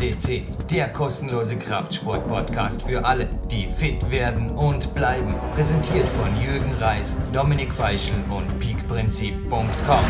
FCC, 0.00 0.44
der 0.70 0.88
kostenlose 0.88 1.58
Kraftsport-Podcast 1.58 2.82
für 2.82 3.04
alle, 3.04 3.28
die 3.50 3.66
fit 3.66 4.10
werden 4.10 4.50
und 4.52 4.94
bleiben. 4.94 5.34
Präsentiert 5.54 6.08
von 6.08 6.28
Jürgen 6.40 6.72
Reis, 6.80 7.18
Dominik 7.34 7.74
Feischl 7.74 8.14
und 8.30 8.58
peakprinzip.com. 8.60 10.04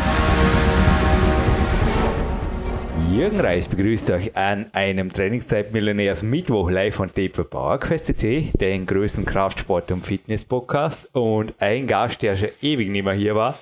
Jürgen 3.11 3.41
Reis 3.41 3.67
begrüßt 3.67 4.11
euch 4.11 4.37
an 4.37 4.67
einem 4.71 5.11
Trainingszeit-Millionärs 5.11 6.23
Mittwoch 6.23 6.69
live 6.69 6.95
von 6.95 7.13
TV 7.13 7.43
PowerQuest.cc, 7.43 8.51
den 8.57 8.85
größten 8.85 9.25
Kraftsport- 9.25 9.91
und 9.91 10.07
Fitness-Podcast. 10.07 11.09
Und 11.13 11.53
ein 11.59 11.85
Gast, 11.85 12.21
der 12.21 12.37
schon 12.37 12.49
ewig 12.61 12.89
nicht 12.89 13.03
mehr 13.03 13.13
hier 13.13 13.35
war, 13.35 13.59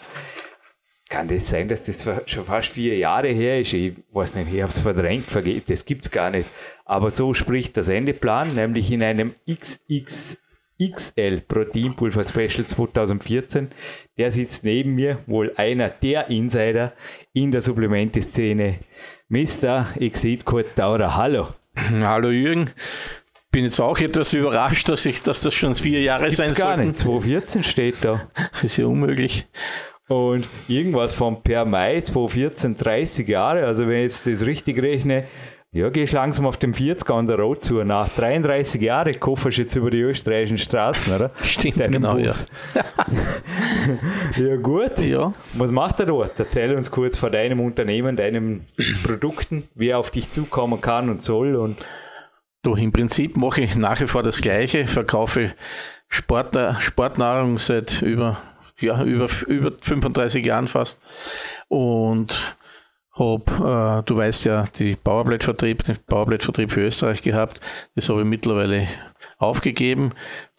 kann 1.09 1.27
das 1.27 1.49
sein, 1.49 1.67
dass 1.67 1.83
das 1.83 2.07
schon 2.27 2.45
fast 2.45 2.69
vier 2.69 2.95
Jahre 2.97 3.29
her 3.29 3.59
ist? 3.59 3.73
Ich 3.73 3.93
weiß 4.13 4.35
nicht, 4.35 4.53
ich 4.53 4.61
habe 4.61 4.71
es 4.71 4.79
verdrängt, 4.79 5.25
vergeht, 5.25 5.69
das 5.69 5.83
gibt 5.85 6.05
es 6.05 6.11
gar 6.11 6.29
nicht. 6.29 6.47
Aber 6.85 7.09
so 7.09 7.33
spricht 7.33 7.75
der 7.75 7.83
Sendeplan, 7.83 8.53
nämlich 8.53 8.91
in 8.91 9.01
einem 9.01 9.33
XXXL 9.49 11.41
Proteinpulver 11.47 12.23
Special 12.23 12.65
2014. 12.65 13.69
Der 14.17 14.29
sitzt 14.31 14.63
neben 14.63 14.93
mir, 14.95 15.19
wohl 15.25 15.51
einer 15.55 15.89
der 15.89 16.29
Insider 16.29 16.93
in 17.33 17.51
der 17.51 17.61
Supplemente-Szene. 17.61 18.79
Mr. 19.29 19.87
Exit 19.99 20.45
Kurt 20.45 20.77
Daurer, 20.77 21.15
hallo. 21.15 21.49
Hallo 21.75 22.29
Jürgen. 22.29 22.69
Bin 23.51 23.63
jetzt 23.63 23.79
auch 23.79 23.97
etwas 23.97 24.33
überrascht, 24.33 24.87
dass, 24.89 25.07
ich, 25.07 25.23
dass 25.23 25.41
das 25.41 25.55
schon 25.55 25.73
vier 25.73 26.01
Jahre 26.01 26.27
das 26.27 26.35
sein 26.35 26.53
gar 26.53 26.77
nicht. 26.77 26.99
2014 26.99 27.63
steht 27.63 27.95
da. 28.01 28.29
Das 28.51 28.63
ist 28.63 28.77
ja 28.77 28.85
unmöglich. 28.85 29.45
Und 30.09 30.47
irgendwas 30.67 31.13
von 31.13 31.41
per 31.41 31.65
Mai 31.65 32.01
2014 32.01 32.77
30 32.77 33.27
Jahre, 33.27 33.65
also 33.65 33.87
wenn 33.87 33.97
ich 33.97 34.03
jetzt 34.03 34.27
das 34.27 34.45
richtig 34.45 34.81
rechne, 34.81 35.25
ja, 35.71 35.89
gehst 35.89 36.13
langsam 36.13 36.47
auf 36.47 36.57
dem 36.57 36.73
40er 36.73 37.13
an 37.13 37.27
der 37.27 37.37
Road 37.37 37.63
zu. 37.63 37.83
Nach 37.83 38.09
33 38.09 38.81
Jahren 38.81 39.19
kofferst 39.19 39.59
du 39.59 39.61
jetzt 39.61 39.75
über 39.75 39.91
die 39.91 39.99
österreichischen 39.99 40.57
Straßen, 40.57 41.13
oder? 41.13 41.29
Stimmt, 41.43 41.79
Deinen 41.79 41.91
genau, 41.91 42.15
Bus. 42.15 42.47
ja. 42.73 42.83
ja, 44.43 44.55
gut. 44.55 44.99
Ja. 44.99 45.31
Was 45.53 45.69
macht 45.69 45.99
er 45.99 46.07
dort? 46.07 46.39
Erzähl 46.39 46.73
uns 46.73 46.89
kurz 46.89 47.17
von 47.17 47.31
deinem 47.31 47.59
Unternehmen, 47.59 48.15
deinen 48.15 48.65
Produkten, 49.03 49.69
wie 49.75 49.89
er 49.89 49.99
auf 49.99 50.09
dich 50.09 50.31
zukommen 50.31 50.81
kann 50.81 51.07
und 51.07 51.21
soll. 51.21 51.55
Und 51.55 51.85
du, 52.63 52.73
im 52.73 52.91
Prinzip 52.91 53.37
mache 53.37 53.61
ich 53.61 53.75
nach 53.75 54.01
wie 54.01 54.07
vor 54.07 54.23
das 54.23 54.41
Gleiche, 54.41 54.87
verkaufe 54.87 55.51
Sport, 56.07 56.57
Sportnahrung 56.79 57.59
seit 57.59 58.01
über 58.01 58.41
ja, 58.81 59.03
über, 59.03 59.27
über 59.47 59.71
35 59.81 60.45
Jahren 60.45 60.67
fast. 60.67 60.99
Und 61.67 62.57
habe, 63.19 63.99
äh, 63.99 64.03
du 64.07 64.15
weißt 64.15 64.45
ja, 64.45 64.67
die 64.77 64.95
Powerblade-Vertrieb, 64.95 65.83
den 65.83 65.97
Powerblade-Vertrieb 66.07 66.71
für 66.71 66.81
Österreich 66.81 67.21
gehabt. 67.21 67.59
Das 67.95 68.09
habe 68.09 68.21
ich 68.21 68.27
mittlerweile 68.27 68.87
aufgegeben. 69.37 70.13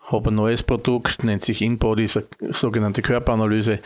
Habe 0.07 0.31
ein 0.31 0.35
neues 0.35 0.63
Produkt, 0.63 1.23
nennt 1.23 1.43
sich 1.43 1.63
InBody, 1.63 2.09
sogenannte 2.51 3.01
Körperanalyse. 3.01 3.79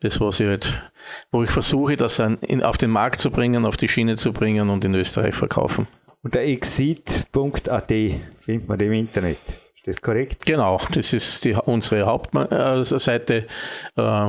Das, 0.00 0.20
was 0.20 0.40
ich 0.40 0.46
halt, 0.46 0.90
wo 1.30 1.42
ich 1.42 1.50
versuche, 1.50 1.96
das 1.96 2.18
in, 2.18 2.62
auf 2.62 2.76
den 2.76 2.90
Markt 2.90 3.20
zu 3.20 3.30
bringen, 3.30 3.64
auf 3.64 3.76
die 3.76 3.88
Schiene 3.88 4.16
zu 4.16 4.32
bringen 4.32 4.68
und 4.68 4.84
in 4.84 4.94
Österreich 4.94 5.34
verkaufen. 5.34 5.86
Und 6.22 6.34
der 6.34 6.46
exit.at 6.46 7.88
findet 7.88 8.68
man 8.68 8.80
im 8.80 8.92
Internet. 8.92 9.59
Ist 9.90 10.02
korrekt? 10.02 10.46
Genau, 10.46 10.80
das 10.92 11.12
ist 11.12 11.44
die, 11.44 11.52
unsere 11.52 12.06
Hauptseite. 12.06 13.46
Äh, 13.96 14.28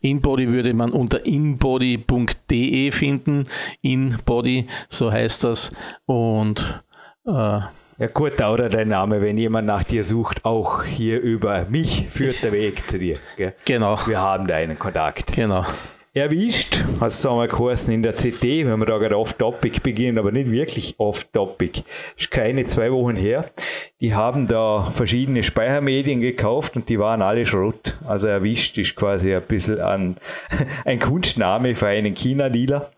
Inbody 0.00 0.48
würde 0.48 0.72
man 0.74 0.92
unter 0.92 1.26
inbody.de 1.26 2.92
finden. 2.92 3.42
Inbody, 3.82 4.68
so 4.88 5.10
heißt 5.10 5.42
das. 5.42 5.70
Und 6.06 6.84
äh, 7.26 7.30
ja, 7.32 8.06
gut, 8.14 8.38
Dauer 8.38 8.68
dein 8.68 8.88
Name, 8.88 9.20
wenn 9.20 9.36
jemand 9.38 9.66
nach 9.66 9.82
dir 9.82 10.04
sucht, 10.04 10.44
auch 10.44 10.84
hier 10.84 11.20
über 11.20 11.66
mich 11.68 12.06
führt 12.08 12.40
der 12.44 12.52
Weg 12.52 12.88
zu 12.88 13.00
dir. 13.00 13.16
Gell? 13.36 13.54
Genau. 13.64 13.98
Wir 14.06 14.20
haben 14.20 14.46
da 14.46 14.54
einen 14.54 14.78
Kontakt. 14.78 15.32
Genau 15.32 15.66
erwischt, 16.12 16.82
hat 17.00 17.08
es 17.08 17.24
einmal 17.24 17.46
geheißen 17.46 17.94
in 17.94 18.02
der 18.02 18.14
CT, 18.14 18.42
wenn 18.42 18.78
wir 18.80 18.86
da 18.86 18.98
gerade 18.98 19.16
off-topic 19.16 19.80
beginnen, 19.80 20.18
aber 20.18 20.32
nicht 20.32 20.50
wirklich 20.50 20.94
off-topic. 20.98 21.84
Ist 22.16 22.30
keine 22.30 22.66
zwei 22.66 22.90
Wochen 22.90 23.14
her. 23.14 23.50
Die 24.00 24.14
haben 24.14 24.46
da 24.46 24.90
verschiedene 24.92 25.42
Speichermedien 25.42 26.22
gekauft 26.22 26.74
und 26.74 26.88
die 26.88 26.98
waren 26.98 27.20
alle 27.20 27.44
Schrott. 27.44 27.98
Also 28.06 28.28
erwischt 28.28 28.78
ist 28.78 28.96
quasi 28.96 29.34
ein 29.34 29.42
bisschen 29.42 29.78
ein, 29.78 30.16
ein 30.86 30.98
Kunstname 30.98 31.74
für 31.74 31.88
einen 31.88 32.14
China-Dealer. 32.14 32.90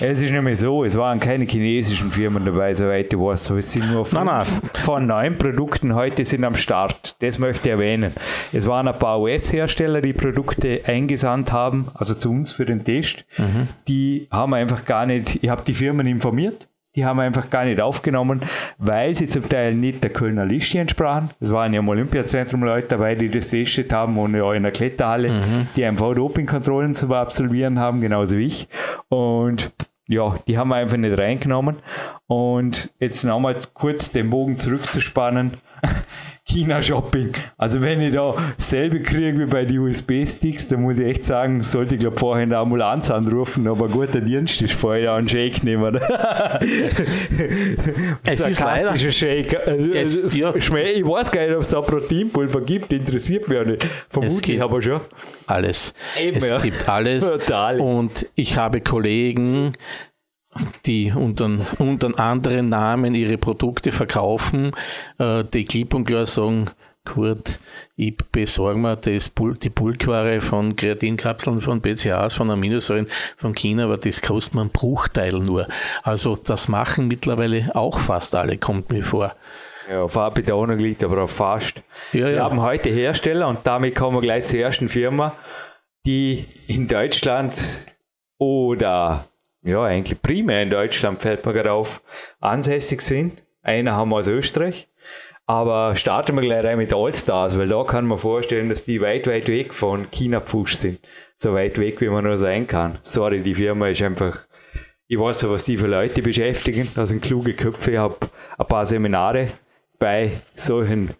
Es 0.00 0.20
ist 0.20 0.30
nämlich 0.30 0.58
so, 0.58 0.84
es 0.84 0.96
waren 0.96 1.20
keine 1.20 1.44
chinesischen 1.44 2.10
Firmen 2.10 2.44
dabei, 2.44 2.74
soweit 2.74 3.12
ich 3.12 3.18
weiß. 3.18 3.50
Es 3.50 3.72
sind 3.72 3.92
nur 3.92 4.04
fünf 4.04 4.24
nein, 4.24 4.46
nein. 4.46 4.70
von 4.82 5.06
neun 5.06 5.38
Produkten 5.38 5.94
heute 5.94 6.24
sind 6.24 6.44
am 6.44 6.56
Start. 6.56 7.22
Das 7.22 7.38
möchte 7.38 7.68
ich 7.68 7.72
erwähnen. 7.72 8.12
Es 8.52 8.66
waren 8.66 8.88
ein 8.88 8.98
paar 8.98 9.20
US-Hersteller, 9.20 10.00
die 10.00 10.14
Produkte 10.14 10.80
eingesandt 10.86 11.52
haben, 11.52 11.90
also 11.94 12.14
zu 12.14 12.30
uns 12.30 12.50
für 12.50 12.64
den 12.64 12.82
Test. 12.82 13.24
Mhm. 13.36 13.68
Die 13.86 14.26
haben 14.30 14.54
einfach 14.54 14.84
gar 14.84 15.06
nicht, 15.06 15.42
ich 15.42 15.50
habe 15.50 15.62
die 15.62 15.74
Firmen 15.74 16.06
informiert 16.06 16.68
die 16.94 17.04
haben 17.04 17.16
wir 17.16 17.22
einfach 17.22 17.48
gar 17.48 17.64
nicht 17.64 17.80
aufgenommen, 17.80 18.42
weil 18.78 19.14
sie 19.14 19.26
zum 19.26 19.48
Teil 19.48 19.74
nicht 19.74 20.02
der 20.02 20.10
Kölner 20.10 20.44
Liste 20.44 20.78
entsprachen. 20.78 21.30
Es 21.40 21.50
waren 21.50 21.72
ja 21.72 21.80
im 21.80 21.88
Olympiazentrum 21.88 22.62
Leute 22.62 22.88
dabei, 22.88 23.14
die 23.14 23.28
das 23.28 23.48
testet 23.48 23.92
haben 23.92 24.18
und 24.18 24.34
ja 24.34 24.52
in 24.52 24.62
der 24.62 24.72
Kletterhalle, 24.72 25.30
mhm. 25.30 25.68
die 25.74 25.84
einfach 25.84 26.14
Dopingkontrollen 26.14 26.94
zu 26.94 27.12
absolvieren 27.14 27.78
haben, 27.78 28.00
genauso 28.00 28.36
wie 28.36 28.46
ich. 28.46 28.68
Und 29.08 29.72
ja, 30.06 30.36
die 30.46 30.58
haben 30.58 30.68
wir 30.68 30.76
einfach 30.76 30.96
nicht 30.98 31.18
reingenommen. 31.18 31.76
Und 32.26 32.92
jetzt 32.98 33.24
nochmal 33.24 33.56
kurz 33.72 34.12
den 34.12 34.30
Bogen 34.30 34.58
zurückzuspannen. 34.58 35.52
China-Shopping. 36.44 37.32
Also 37.56 37.82
wenn 37.82 38.00
ich 38.00 38.12
da 38.14 38.34
selber 38.58 38.98
kriege 38.98 39.38
wie 39.38 39.46
bei 39.46 39.64
den 39.64 39.78
USB-Sticks, 39.78 40.66
dann 40.68 40.82
muss 40.82 40.98
ich 40.98 41.06
echt 41.06 41.24
sagen, 41.24 41.62
sollte 41.62 41.94
ich 41.94 42.00
glaube 42.00 42.18
vorher 42.18 42.42
eine 42.42 42.58
Ambulanz 42.58 43.10
anrufen, 43.12 43.68
aber 43.68 43.86
ein 43.86 43.92
guter 43.92 44.20
Dienst 44.20 44.60
ist 44.60 44.74
vorher 44.74 45.14
einen 45.14 45.28
Shake 45.28 45.62
nehmen. 45.62 45.96
es 48.24 48.40
ist 48.40 48.60
leider... 48.60 48.98
Shake. 48.98 49.66
Also, 49.66 49.90
es, 49.92 50.36
ja. 50.36 50.54
ich 50.54 50.70
weiß 50.72 51.30
gar 51.30 51.46
nicht, 51.46 51.54
ob 51.54 51.62
es 51.62 51.68
da 51.68 51.80
Proteinpulver 51.80 52.60
gibt, 52.62 52.92
interessiert 52.92 53.48
mich 53.48 53.58
auch 53.58 53.64
nicht. 53.64 53.86
Vermutlich 54.08 54.60
aber 54.60 54.82
schon. 54.82 55.00
Alles. 55.46 55.94
Eben, 56.20 56.36
es 56.38 56.48
ja. 56.48 56.58
gibt 56.58 56.88
alles. 56.88 57.30
Total. 57.32 57.80
Und 57.80 58.26
ich 58.34 58.56
habe 58.56 58.80
Kollegen, 58.80 59.72
die 60.86 61.12
unter, 61.14 61.58
unter 61.78 62.18
anderen 62.18 62.68
Namen 62.68 63.14
ihre 63.14 63.38
Produkte 63.38 63.92
verkaufen, 63.92 64.72
äh, 65.18 65.44
die 65.44 65.64
klipp 65.64 65.94
und 65.94 66.04
klar 66.04 66.26
sagen, 66.26 66.70
Kurt, 67.04 67.58
ich 67.96 68.16
besorge 68.30 68.78
mir 68.78 68.96
das, 68.96 69.32
die 69.60 69.70
Bulkware 69.70 70.40
von 70.40 70.76
Kreatinkapseln, 70.76 71.60
von 71.60 71.80
BCAAs, 71.80 72.34
von 72.34 72.48
Aminosäuren 72.50 73.08
von 73.36 73.54
China, 73.54 73.84
aber 73.84 73.96
das 73.96 74.22
kostet 74.22 74.54
mir 74.54 74.60
einen 74.60 74.70
Bruchteil 74.70 75.32
nur. 75.32 75.66
Also 76.04 76.36
das 76.36 76.68
machen 76.68 77.08
mittlerweile 77.08 77.74
auch 77.74 77.98
fast 77.98 78.36
alle, 78.36 78.56
kommt 78.56 78.90
mir 78.90 79.02
vor. 79.02 79.34
Ja, 79.90 80.02
auf 80.02 80.14
Betonung 80.34 80.78
liegt 80.78 81.02
aber 81.02 81.24
auch 81.24 81.30
fast. 81.30 81.82
Ja, 82.12 82.26
wir 82.26 82.30
ja. 82.34 82.44
haben 82.44 82.60
heute 82.60 82.88
Hersteller 82.90 83.48
und 83.48 83.60
damit 83.64 83.96
kommen 83.96 84.18
wir 84.18 84.20
gleich 84.20 84.46
zur 84.46 84.60
ersten 84.60 84.88
Firma, 84.88 85.36
die 86.06 86.46
in 86.68 86.86
Deutschland 86.86 87.86
oder 88.38 89.28
ja, 89.62 89.82
eigentlich 89.84 90.20
primär 90.20 90.62
in 90.62 90.70
Deutschland, 90.70 91.20
fällt 91.20 91.46
mir 91.46 91.52
gerade 91.52 91.72
auf, 91.72 92.02
ansässig 92.40 93.02
sind. 93.02 93.42
Einer 93.62 93.92
haben 93.92 94.10
wir 94.10 94.16
aus 94.16 94.26
Österreich. 94.26 94.88
Aber 95.46 95.96
starten 95.96 96.36
wir 96.36 96.42
gleich 96.42 96.64
rein 96.64 96.78
mit 96.78 96.92
Allstars, 96.92 97.58
weil 97.58 97.68
da 97.68 97.84
kann 97.84 98.06
man 98.06 98.18
vorstellen, 98.18 98.68
dass 98.68 98.84
die 98.84 99.00
weit, 99.00 99.26
weit 99.26 99.48
weg 99.48 99.74
von 99.74 100.10
China 100.10 100.40
Pfusch 100.40 100.76
sind. 100.76 101.00
So 101.36 101.52
weit 101.52 101.78
weg, 101.78 102.00
wie 102.00 102.08
man 102.08 102.24
nur 102.24 102.38
sein 102.38 102.66
kann. 102.66 102.98
Sorry, 103.02 103.40
die 103.40 103.54
Firma 103.54 103.88
ist 103.88 104.02
einfach, 104.02 104.46
ich 105.08 105.18
weiß 105.18 105.42
ja, 105.42 105.50
was 105.50 105.64
die 105.64 105.76
für 105.76 105.88
Leute 105.88 106.22
beschäftigen. 106.22 106.88
Das 106.94 107.08
sind 107.08 107.22
kluge 107.22 107.54
Köpfe. 107.54 107.92
Ich 107.92 107.98
habe 107.98 108.16
ein 108.56 108.66
paar 108.66 108.86
Seminare 108.86 109.48
bei 109.98 110.32
solchen 110.54 111.10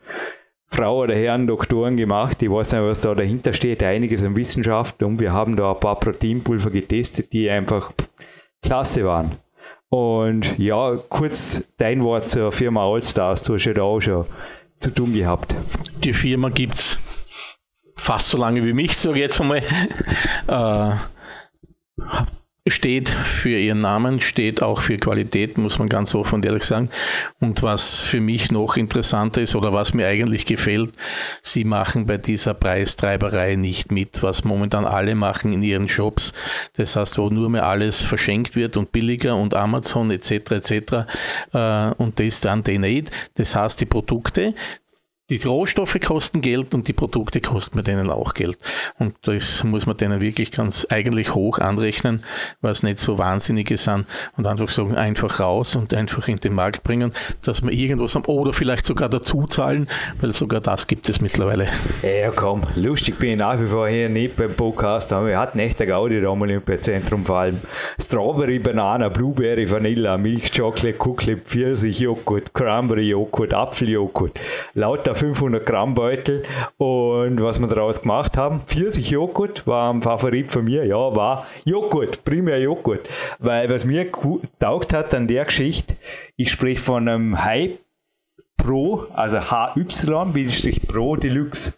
Frau 0.69 1.01
oder 1.01 1.15
Herren 1.15 1.47
Doktoren 1.47 1.97
gemacht. 1.97 2.43
Ich 2.43 2.51
weiß 2.51 2.73
nicht, 2.73 2.83
was 2.83 3.01
da 3.01 3.15
dahinter 3.15 3.53
steht. 3.53 3.83
Einiges 3.83 4.23
an 4.23 4.37
Wissenschaft 4.37 5.03
und 5.03 5.21
wir 5.21 5.33
haben 5.33 5.57
da 5.57 5.73
ein 5.73 5.81
paar 5.81 5.99
Proteinpulver 5.99 6.71
getestet, 6.71 7.33
die 7.33 7.51
einfach 7.51 7.93
klasse 8.63 9.05
waren. 9.05 9.33
Und 9.89 10.59
ja, 10.59 10.97
kurz 11.09 11.65
dein 11.77 12.03
Wort 12.03 12.31
zur 12.31 12.51
Firma 12.51 12.87
Allstars. 12.87 13.43
Du 13.43 13.55
hast 13.55 13.65
ja 13.65 13.75
da 13.75 13.83
auch 13.83 14.01
schon 14.01 14.25
zu 14.81 14.91
tun 14.91 15.13
gehabt. 15.13 15.55
Die 16.03 16.15
Firma 16.15 16.49
gibt 16.49 16.75
es 16.75 16.99
fast 17.97 18.31
so 18.31 18.39
lange 18.39 18.65
wie 18.65 18.73
mich, 18.73 18.97
sage 18.97 19.17
ich 19.17 19.23
jetzt 19.23 19.41
einmal. 19.41 19.63
Äh, 20.49 20.97
steht 22.69 23.09
für 23.09 23.59
ihren 23.59 23.81
Namen, 23.81 24.21
steht 24.21 24.63
auch 24.63 24.83
für 24.83 24.97
Qualität, 24.97 25.59
muss 25.59 25.81
man 25.81 25.89
ganz 25.89 26.15
offen 26.15 26.37
und 26.37 26.47
ehrlich 26.47 26.63
sagen. 26.63 26.91
Und 27.41 27.63
was 27.63 28.03
für 28.03 28.21
mich 28.21 28.53
noch 28.53 28.77
interessanter 28.77 29.43
ist 29.43 29.57
oder 29.57 29.73
was 29.73 29.95
mir 29.95 30.07
eigentlich 30.07 30.47
gefällt, 30.47 30.91
sie 31.43 31.65
machen 31.65 32.07
bei 32.07 32.19
dieser 32.19 32.55
Preistreiberei 32.55 33.57
nicht 33.57 33.91
mit, 33.91 34.23
was 34.23 34.45
momentan 34.45 34.85
alle 34.85 35.17
machen 35.17 35.53
in 35.53 35.63
ihren 35.63 35.89
Shops. 35.89 36.33
Das 36.77 36.95
heißt, 36.95 37.19
wo 37.19 37.31
nur 37.31 37.51
mehr 37.51 37.67
alles 37.67 38.01
verschenkt 38.01 38.55
wird 38.55 38.77
und 38.77 38.93
billiger 38.93 39.35
und 39.35 39.55
Amazon 39.55 40.13
etc. 40.13 40.53
etc. 40.53 40.73
Äh, 41.53 41.91
und 41.99 42.21
das 42.21 42.41
dann 42.41 42.63
den 42.63 42.83
nicht. 42.83 43.11
Das 43.35 43.57
heißt, 43.57 43.81
die 43.81 43.87
Produkte, 43.87 44.55
die 45.31 45.37
Rohstoffe 45.37 45.99
kosten 46.05 46.41
Geld 46.41 46.75
und 46.75 46.89
die 46.89 46.93
Produkte 46.93 47.41
kosten 47.41 47.77
bei 47.77 47.83
denen 47.83 48.11
auch 48.11 48.35
Geld. 48.35 48.59
Und 48.99 49.15
das 49.23 49.63
muss 49.65 49.87
man 49.87 49.97
denen 49.97 50.21
wirklich 50.21 50.51
ganz 50.51 50.87
eigentlich 50.91 51.35
hoch 51.35 51.59
anrechnen, 51.59 52.25
was 52.61 52.83
nicht 52.83 52.99
so 52.99 53.19
wahnsinnige 53.19 53.79
sind 53.79 54.07
und 54.37 54.47
einfach 54.47 54.69
sagen, 54.69 54.97
einfach 54.97 55.41
raus 55.41 55.77
und 55.77 55.95
einfach 55.95 56.27
in 56.29 56.39
den 56.39 56.55
Markt 56.55 56.83
bringen, 56.83 57.13
dass 57.43 57.63
wir 57.63 57.71
irgendwas 57.71 58.15
haben 58.15 58.25
oder 58.25 58.53
vielleicht 58.53 58.85
sogar 58.85 59.09
dazu 59.09 59.47
zahlen, 59.47 59.89
weil 60.21 60.33
sogar 60.33 60.61
das 60.61 60.87
gibt 60.87 61.09
es 61.09 61.21
mittlerweile. 61.21 61.69
Ja, 62.03 62.31
komm, 62.31 62.63
lustig 62.75 63.19
bin 63.19 63.31
ich 63.31 63.39
nach 63.39 63.61
wie 63.61 63.67
vor 63.67 63.89
hier 63.89 64.09
nicht 64.09 64.37
beim 64.37 64.53
Podcast. 64.53 65.13
Wir 65.13 65.39
hatten 65.39 65.61
echt 65.61 65.81
eine 65.81 65.89
Gaudi 65.89 66.21
da 66.21 66.31
am 66.31 66.43
Olympiazentrum 66.43 67.25
vor 67.25 67.39
allem. 67.39 67.61
Strawberry, 68.01 68.59
Banana, 68.59 69.09
Blueberry, 69.09 69.71
Vanilla, 69.71 70.19
Milch, 70.19 70.53
Chocolate, 70.53 70.97
Cookie, 70.99 71.37
Pfirsich, 71.37 72.01
Joghurt, 72.01 72.53
Cranberry, 72.53 73.09
Joghurt, 73.09 73.55
Apfeljoghurt, 73.55 74.39
lauter 74.75 75.15
500 75.23 75.65
Gramm 75.65 75.95
Beutel. 75.95 76.43
Und 76.79 77.41
was 77.41 77.61
wir 77.61 77.69
daraus 77.69 78.03
gemacht 78.03 78.37
haben, 78.37 78.63
Pfirsich 78.67 79.11
Joghurt 79.11 79.65
war 79.69 79.93
ein 79.93 80.03
Favorit 80.03 80.51
von 80.51 80.65
mir, 80.65 80.85
ja, 80.85 80.97
war 80.97 81.47
Joghurt, 81.65 82.25
primär 82.25 82.61
Joghurt, 82.61 83.09
weil 83.39 83.71
was 83.71 83.85
mir 83.85 84.11
taugt 84.59 84.93
hat 84.93 85.15
an 85.15 85.29
der 85.29 85.45
Geschichte, 85.45 85.95
ich 86.37 86.51
spreche 86.51 86.83
von 86.83 87.09
einem 87.09 87.45
High 87.45 87.79
Pro, 88.57 89.07
also 89.15 89.39
HY, 89.39 89.85
Pro 90.89 91.15
Deluxe 91.15 91.75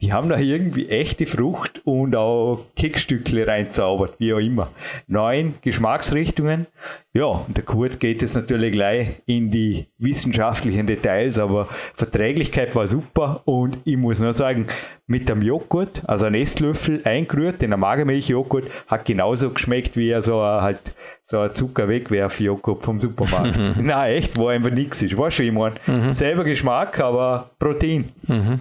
die 0.00 0.12
haben 0.12 0.28
da 0.28 0.38
irgendwie 0.38 0.88
echte 0.88 1.26
Frucht 1.26 1.82
und 1.84 2.14
auch 2.16 2.60
Keksstückle 2.76 3.46
reinzaubert, 3.46 4.14
wie 4.18 4.32
auch 4.34 4.38
immer. 4.38 4.70
Neun 5.06 5.54
Geschmacksrichtungen. 5.62 6.66
Ja, 7.12 7.26
und 7.26 7.56
der 7.56 7.64
Kurt 7.64 8.00
geht 8.00 8.22
jetzt 8.22 8.34
natürlich 8.34 8.72
gleich 8.72 9.22
in 9.26 9.50
die 9.50 9.86
wissenschaftlichen 9.98 10.86
Details, 10.86 11.38
aber 11.38 11.68
Verträglichkeit 11.94 12.74
war 12.74 12.86
super 12.86 13.42
und 13.44 13.78
ich 13.84 13.96
muss 13.96 14.20
nur 14.20 14.32
sagen, 14.32 14.66
mit 15.06 15.28
dem 15.28 15.42
Joghurt, 15.42 16.02
also 16.06 16.26
ein 16.26 16.34
Esslöffel 16.34 17.02
eingerührt 17.04 17.62
in 17.62 17.70
der 17.70 17.78
Magermilchjoghurt, 17.78 18.70
hat 18.86 19.04
genauso 19.04 19.50
geschmeckt 19.50 19.96
wie 19.96 20.20
so 20.22 20.40
ein, 20.40 20.62
halt 20.62 20.80
so 21.24 21.40
ein 21.40 21.54
Zuckerwegwerf-Joghurt 21.54 22.84
vom 22.84 22.98
Supermarkt. 22.98 23.58
Nein, 23.80 24.12
echt, 24.14 24.36
wo 24.38 24.48
einfach 24.48 24.70
nichts 24.70 25.02
ist. 25.02 25.16
War 25.16 25.30
schon, 25.30 25.46
ich 25.46 25.52
meine, 25.52 25.76
mhm. 25.86 26.12
selber 26.12 26.44
Geschmack, 26.44 26.98
aber 27.00 27.50
Protein. 27.58 28.10
Mhm. 28.26 28.60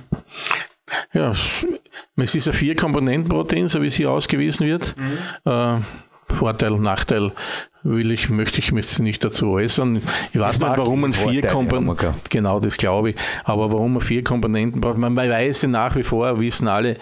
Ja, 1.13 1.31
es 2.15 2.35
ist 2.35 2.47
ein 2.47 2.53
Vier-Komponenten-Protein, 2.53 3.67
so 3.67 3.81
wie 3.81 3.87
es 3.87 3.95
hier 3.95 4.11
ausgewiesen 4.11 4.67
wird. 4.67 4.95
Mhm. 4.97 5.51
Äh, 5.51 5.79
Vorteil, 6.33 6.71
Nachteil 6.79 7.31
will 7.83 8.11
ich, 8.11 8.29
möchte 8.29 8.59
ich 8.59 8.71
mich 8.71 8.97
nicht 8.99 9.23
dazu 9.23 9.51
äußern. 9.51 10.01
Ich 10.31 10.39
weiß 10.39 10.59
nicht, 10.59 10.77
warum 10.77 11.01
man 11.01 11.13
vier 11.13 11.45
Komponenten, 11.45 12.13
genau 12.29 12.59
das 12.59 12.77
glaube 12.77 13.11
ich, 13.11 13.15
aber 13.43 13.71
warum 13.71 13.93
man 13.93 14.01
vier 14.01 14.23
Komponenten 14.23 14.81
braucht. 14.81 14.97
Man 14.97 15.15
weiß 15.15 15.63
ja 15.63 15.67
nach 15.67 15.95
wie 15.95 16.03
vor, 16.03 16.39
wissen 16.39 16.67
alle, 16.67 16.97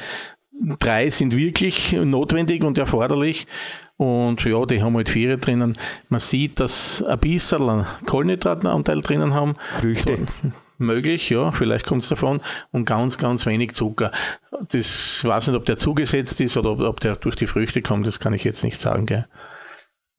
drei 0.79 1.09
sind 1.09 1.35
wirklich 1.35 1.93
notwendig 1.93 2.63
und 2.63 2.77
erforderlich. 2.77 3.47
Und 3.97 4.43
ja, 4.43 4.65
die 4.65 4.81
haben 4.81 4.95
halt 4.95 5.09
vier 5.09 5.37
drinnen. 5.37 5.77
Man 6.09 6.19
sieht, 6.19 6.59
dass 6.59 7.03
ein 7.03 7.19
bisschen 7.19 7.85
Kohlenhydratenanteil 8.07 9.01
drinnen 9.01 9.35
haben. 9.35 9.53
Früchte. 9.79 10.17
So, 10.17 10.51
möglich, 10.81 11.29
ja, 11.29 11.51
vielleicht 11.51 11.85
kommt 11.85 12.03
es 12.03 12.09
davon, 12.09 12.41
und 12.71 12.85
ganz, 12.85 13.17
ganz 13.17 13.45
wenig 13.45 13.73
Zucker. 13.73 14.11
Das 14.69 15.23
weiß 15.23 15.47
nicht, 15.47 15.55
ob 15.55 15.65
der 15.65 15.77
zugesetzt 15.77 16.41
ist 16.41 16.57
oder 16.57 16.71
ob 16.71 16.99
der 16.99 17.15
durch 17.15 17.35
die 17.35 17.47
Früchte 17.47 17.81
kommt, 17.81 18.05
das 18.07 18.19
kann 18.19 18.33
ich 18.33 18.43
jetzt 18.43 18.63
nicht 18.63 18.79
sagen. 18.79 19.05
Gell. 19.05 19.25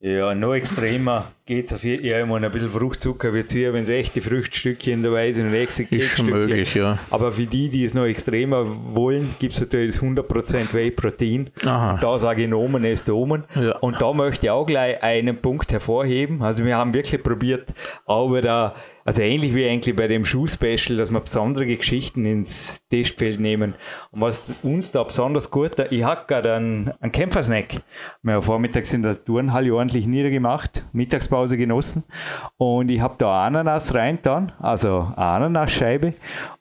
Ja, 0.04 0.34
noch 0.34 0.52
extremer 0.52 1.26
geht 1.46 1.66
es 1.66 1.74
auf 1.74 1.84
jeden 1.84 2.02
Fall. 2.02 2.10
Ja, 2.10 2.20
ich 2.20 2.26
meine, 2.26 2.46
ein 2.46 2.52
bisschen 2.52 2.70
Fruchtzucker 2.70 3.32
wird 3.32 3.46
es 3.46 3.52
hier, 3.52 3.72
wenn 3.72 3.84
es 3.84 3.88
echte 3.88 4.20
Fruchtstückchen 4.20 5.00
dabei 5.00 5.30
sind 5.30 5.46
und 5.46 5.54
echte 5.54 5.84
Ist 5.84 6.20
möglich, 6.24 6.74
ja. 6.74 6.98
Aber 7.08 7.30
für 7.30 7.46
die, 7.46 7.68
die 7.68 7.84
es 7.84 7.94
noch 7.94 8.06
extremer 8.06 8.66
wollen, 8.96 9.36
gibt 9.38 9.54
es 9.54 9.60
natürlich 9.60 9.94
das 9.94 10.02
100% 10.02 10.72
Whey-Protein. 10.72 11.50
Da 11.62 12.18
sage 12.18 12.42
ich 12.42 12.48
Nomen 12.48 12.84
ist 12.84 13.08
Omen. 13.08 13.44
Ja. 13.54 13.76
Und 13.76 14.00
da 14.00 14.12
möchte 14.12 14.46
ich 14.46 14.50
auch 14.50 14.66
gleich 14.66 15.00
einen 15.04 15.36
Punkt 15.36 15.70
hervorheben. 15.70 16.42
Also 16.42 16.64
wir 16.64 16.76
haben 16.76 16.92
wirklich 16.92 17.22
probiert, 17.22 17.72
auch 18.04 18.34
wieder 18.34 18.74
also 19.04 19.22
ähnlich 19.22 19.54
wie 19.54 19.68
eigentlich 19.68 19.96
bei 19.96 20.08
dem 20.08 20.24
Schuh-Special, 20.24 20.96
dass 20.96 21.10
wir 21.10 21.20
besondere 21.20 21.66
Geschichten 21.66 22.24
ins 22.24 22.86
Testfeld 22.88 23.40
nehmen. 23.40 23.74
Und 24.10 24.20
was 24.20 24.44
uns 24.62 24.92
da 24.92 25.02
besonders 25.02 25.50
gut, 25.50 25.72
ich 25.90 26.04
habe 26.04 26.24
gerade 26.26 26.54
einen, 26.54 26.92
einen 27.00 27.12
Kämpfersnack. 27.12 27.82
Wir 28.22 28.34
haben 28.34 28.42
vormittags 28.42 28.92
in 28.92 29.02
der 29.02 29.22
Turnhalle 29.24 29.74
ordentlich 29.74 30.06
niedergemacht, 30.06 30.84
Mittagspause 30.92 31.56
genossen. 31.56 32.04
Und 32.56 32.90
ich 32.90 33.00
habe 33.00 33.14
da 33.18 33.46
Ananas 33.46 33.94
rein 33.94 34.18
dann, 34.22 34.52
also 34.58 35.12
Ananasscheibe. 35.16 36.14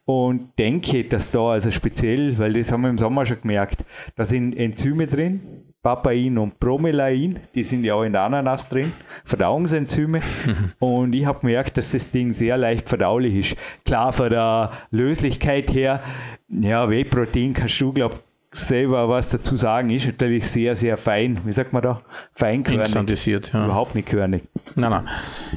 Und 0.05 0.57
denke, 0.57 1.03
dass 1.03 1.31
da 1.31 1.51
also 1.51 1.71
speziell, 1.71 2.37
weil 2.37 2.53
das 2.53 2.71
haben 2.71 2.81
wir 2.81 2.89
im 2.89 2.97
Sommer 2.97 3.25
schon 3.25 3.41
gemerkt, 3.41 3.85
da 4.15 4.25
sind 4.25 4.57
Enzyme 4.57 5.07
drin, 5.07 5.70
Papain 5.81 6.37
und 6.37 6.59
Bromelain, 6.59 7.39
die 7.55 7.63
sind 7.63 7.83
ja 7.83 7.95
auch 7.95 8.03
in 8.03 8.13
der 8.13 8.21
Ananas 8.21 8.69
drin, 8.69 8.91
Verdauungsenzyme. 9.25 10.21
und 10.79 11.13
ich 11.13 11.25
habe 11.25 11.39
gemerkt, 11.39 11.77
dass 11.77 11.91
das 11.91 12.11
Ding 12.11 12.33
sehr 12.33 12.57
leicht 12.57 12.87
verdaulich 12.87 13.35
ist. 13.35 13.57
Klar, 13.85 14.13
von 14.13 14.29
der 14.29 14.71
Löslichkeit 14.91 15.73
her, 15.73 16.01
ja, 16.49 16.89
Whey-Protein 16.89 17.53
kannst 17.53 17.81
du, 17.81 17.93
glaube 17.93 18.19
selber 18.53 19.07
was 19.07 19.29
dazu 19.29 19.55
sagen, 19.55 19.89
ist 19.89 20.05
natürlich 20.05 20.47
sehr, 20.47 20.75
sehr 20.75 20.97
fein. 20.97 21.39
Wie 21.45 21.53
sagt 21.53 21.71
man 21.73 21.81
da? 21.81 22.01
Feinkörnig. 22.33 22.85
Instantisiert, 22.85 23.53
ja. 23.53 23.65
Überhaupt 23.65 23.95
nicht 23.95 24.09
körnig. 24.09 24.43
Nein, 24.75 24.91
nein. 24.91 25.09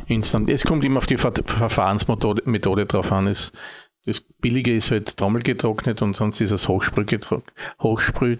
Instant. 0.06 0.48
Es 0.48 0.64
kommt 0.64 0.84
immer 0.84 0.98
auf 0.98 1.06
die 1.06 1.16
Ver 1.16 1.32
Verfahrensmethode 1.44 2.42
Methode 2.46 2.86
drauf 2.86 3.10
an. 3.10 3.26
Es, 3.26 3.52
das 4.06 4.20
Billige 4.20 4.74
ist 4.74 4.90
halt 4.90 5.16
trommelgetrocknet 5.16 6.02
und 6.02 6.14
sonst 6.14 6.40
ist 6.40 6.52
es 6.52 6.68
Hochsprühgetrocknet. 6.68 7.52
Hochsprüh 7.80 8.38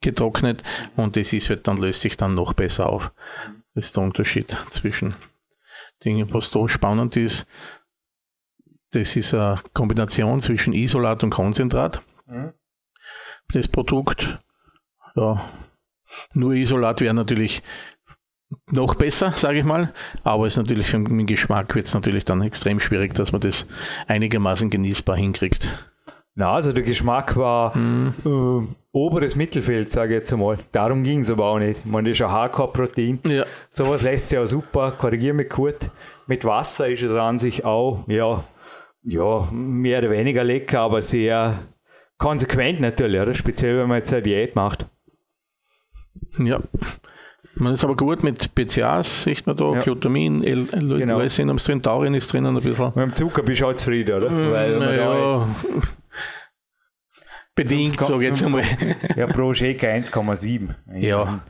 getrocknet 0.00 0.62
und 0.96 1.16
das 1.16 1.32
ist 1.32 1.48
halt 1.50 1.66
dann 1.66 1.76
löst 1.76 2.02
sich 2.02 2.16
dann 2.16 2.34
noch 2.34 2.52
besser 2.52 2.88
auf. 2.88 3.12
Das 3.74 3.86
ist 3.86 3.96
der 3.96 4.04
Unterschied 4.04 4.56
zwischen 4.70 5.14
Dingen. 6.04 6.32
Was 6.32 6.50
da 6.50 6.68
spannend 6.68 7.16
ist, 7.16 7.46
das 8.92 9.16
ist 9.16 9.34
eine 9.34 9.60
Kombination 9.72 10.40
zwischen 10.40 10.72
Isolat 10.72 11.24
und 11.24 11.30
Konzentrat. 11.30 12.02
Mhm. 12.26 12.52
Das 13.52 13.68
Produkt, 13.68 14.38
ja, 15.16 15.44
nur 16.32 16.54
Isolat 16.54 17.00
wäre 17.00 17.14
natürlich 17.14 17.62
noch 18.70 18.94
besser, 18.94 19.32
sage 19.32 19.58
ich 19.58 19.64
mal, 19.64 19.92
aber 20.22 20.46
es 20.46 20.56
natürlich 20.56 20.86
für 20.86 20.98
den 20.98 21.26
Geschmack 21.26 21.74
wird 21.74 21.86
es 21.86 21.94
natürlich 21.94 22.24
dann 22.24 22.42
extrem 22.42 22.80
schwierig, 22.80 23.14
dass 23.14 23.32
man 23.32 23.40
das 23.40 23.66
einigermaßen 24.06 24.70
genießbar 24.70 25.16
hinkriegt. 25.16 25.70
Na, 26.36 26.52
also 26.52 26.72
der 26.72 26.82
Geschmack 26.82 27.36
war 27.36 27.76
mhm. 27.76 28.14
äh, 28.24 28.74
oberes 28.92 29.36
Mittelfeld, 29.36 29.90
sage 29.92 30.14
ich 30.14 30.20
jetzt 30.20 30.32
einmal. 30.32 30.58
Darum 30.72 31.04
ging 31.04 31.20
es 31.20 31.30
aber 31.30 31.44
auch 31.46 31.58
nicht. 31.58 31.80
Ich 31.80 31.84
meine, 31.84 32.08
das 32.08 32.18
ist 32.18 32.22
ein 32.22 32.32
Hardcore-Protein. 32.32 33.20
Ja. 33.28 33.44
Sowas 33.70 34.02
lässt 34.02 34.30
sich 34.30 34.38
auch 34.38 34.46
super. 34.46 34.92
Korrigiere 34.98 35.34
mich 35.34 35.48
gut. 35.48 35.90
Mit 36.26 36.44
Wasser 36.44 36.88
ist 36.88 37.02
es 37.02 37.12
an 37.12 37.38
sich 37.38 37.64
auch, 37.64 38.04
ja, 38.08 38.42
ja, 39.04 39.48
mehr 39.52 39.98
oder 39.98 40.10
weniger 40.10 40.42
lecker, 40.42 40.80
aber 40.80 41.02
sehr 41.02 41.58
konsequent 42.18 42.80
natürlich, 42.80 43.20
oder? 43.20 43.34
Speziell, 43.34 43.78
wenn 43.78 43.88
man 43.88 43.98
jetzt 43.98 44.12
eine 44.12 44.22
Diät 44.22 44.56
macht. 44.56 44.86
Ja. 46.38 46.58
Man 47.56 47.74
ist 47.74 47.84
aber 47.84 47.94
gut 47.94 48.24
mit 48.24 48.54
PCAs, 48.54 49.24
sieht 49.24 49.46
man 49.46 49.56
da, 49.56 49.74
ja. 49.74 49.78
Glutamin, 49.78 50.42
L 50.42 50.66
L 50.72 50.98
genau. 50.98 51.20
drin, 51.20 51.82
Taurin 51.82 52.14
ist 52.14 52.32
drin 52.32 52.46
ein 52.46 52.54
bisschen. 52.54 52.86
Mit 52.86 53.04
dem 53.04 53.12
Zucker 53.12 53.42
bist 53.42 53.60
du 53.60 53.66
auch 53.66 53.74
zufrieden, 53.74 54.16
oder? 54.16 54.30
Mm, 54.30 54.50
Weil 54.50 54.96
ja, 54.96 55.46
bedingt, 57.54 58.00
sage 58.00 58.16
ich 58.16 58.22
jetzt 58.22 58.42
einmal. 58.42 58.64
Ja, 59.16 59.26
pro 59.26 59.54
Shake 59.54 59.82
1,7. 59.82 60.74
Ja. 60.96 61.40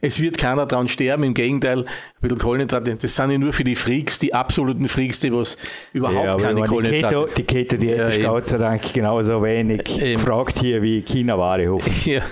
Es 0.00 0.20
wird 0.20 0.36
keiner 0.36 0.66
daran 0.66 0.88
sterben, 0.88 1.22
im 1.22 1.34
Gegenteil, 1.34 1.80
ein 1.80 1.86
bisschen 2.20 2.38
Kohlenhydrate, 2.38 2.94
das 2.94 3.16
sind 3.16 3.30
ja 3.30 3.38
nur 3.38 3.52
für 3.52 3.64
die 3.64 3.76
Freaks, 3.76 4.18
die 4.18 4.34
absoluten 4.34 4.86
Freaks, 4.86 5.20
die 5.20 5.32
was 5.32 5.56
überhaupt 5.92 6.24
ja, 6.24 6.36
keine 6.36 6.64
Kohlenhydrate 6.64 7.16
haben. 7.16 7.34
Die 7.36 7.44
Keto, 7.44 7.76
die 7.76 7.86
ja, 7.86 8.04
ist 8.04 8.22
Gott 8.22 8.48
sei 8.48 8.58
Dank 8.58 8.92
genauso 8.92 9.42
wenig 9.42 10.00
ähm, 10.00 10.16
gefragt 10.16 10.58
hier 10.58 10.82
wie 10.82 11.00
China-Ware, 11.02 11.68
hoffe 11.68 11.90
Ja. 12.10 12.22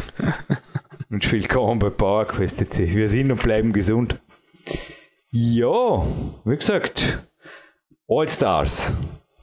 Und 1.09 1.33
willkommen 1.33 1.79
bei 1.79 1.91
PowerQuest 1.91 2.79
Wir 2.79 3.09
sind 3.09 3.33
und 3.33 3.43
bleiben 3.43 3.73
gesund. 3.73 4.17
Ja, 5.31 6.07
wie 6.45 6.57
gesagt, 6.57 7.19
All-Stars. 8.07 8.95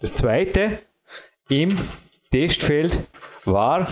Das 0.02 0.14
zweite 0.14 0.80
im 1.50 1.78
Testfeld 2.32 3.00
war 3.48 3.88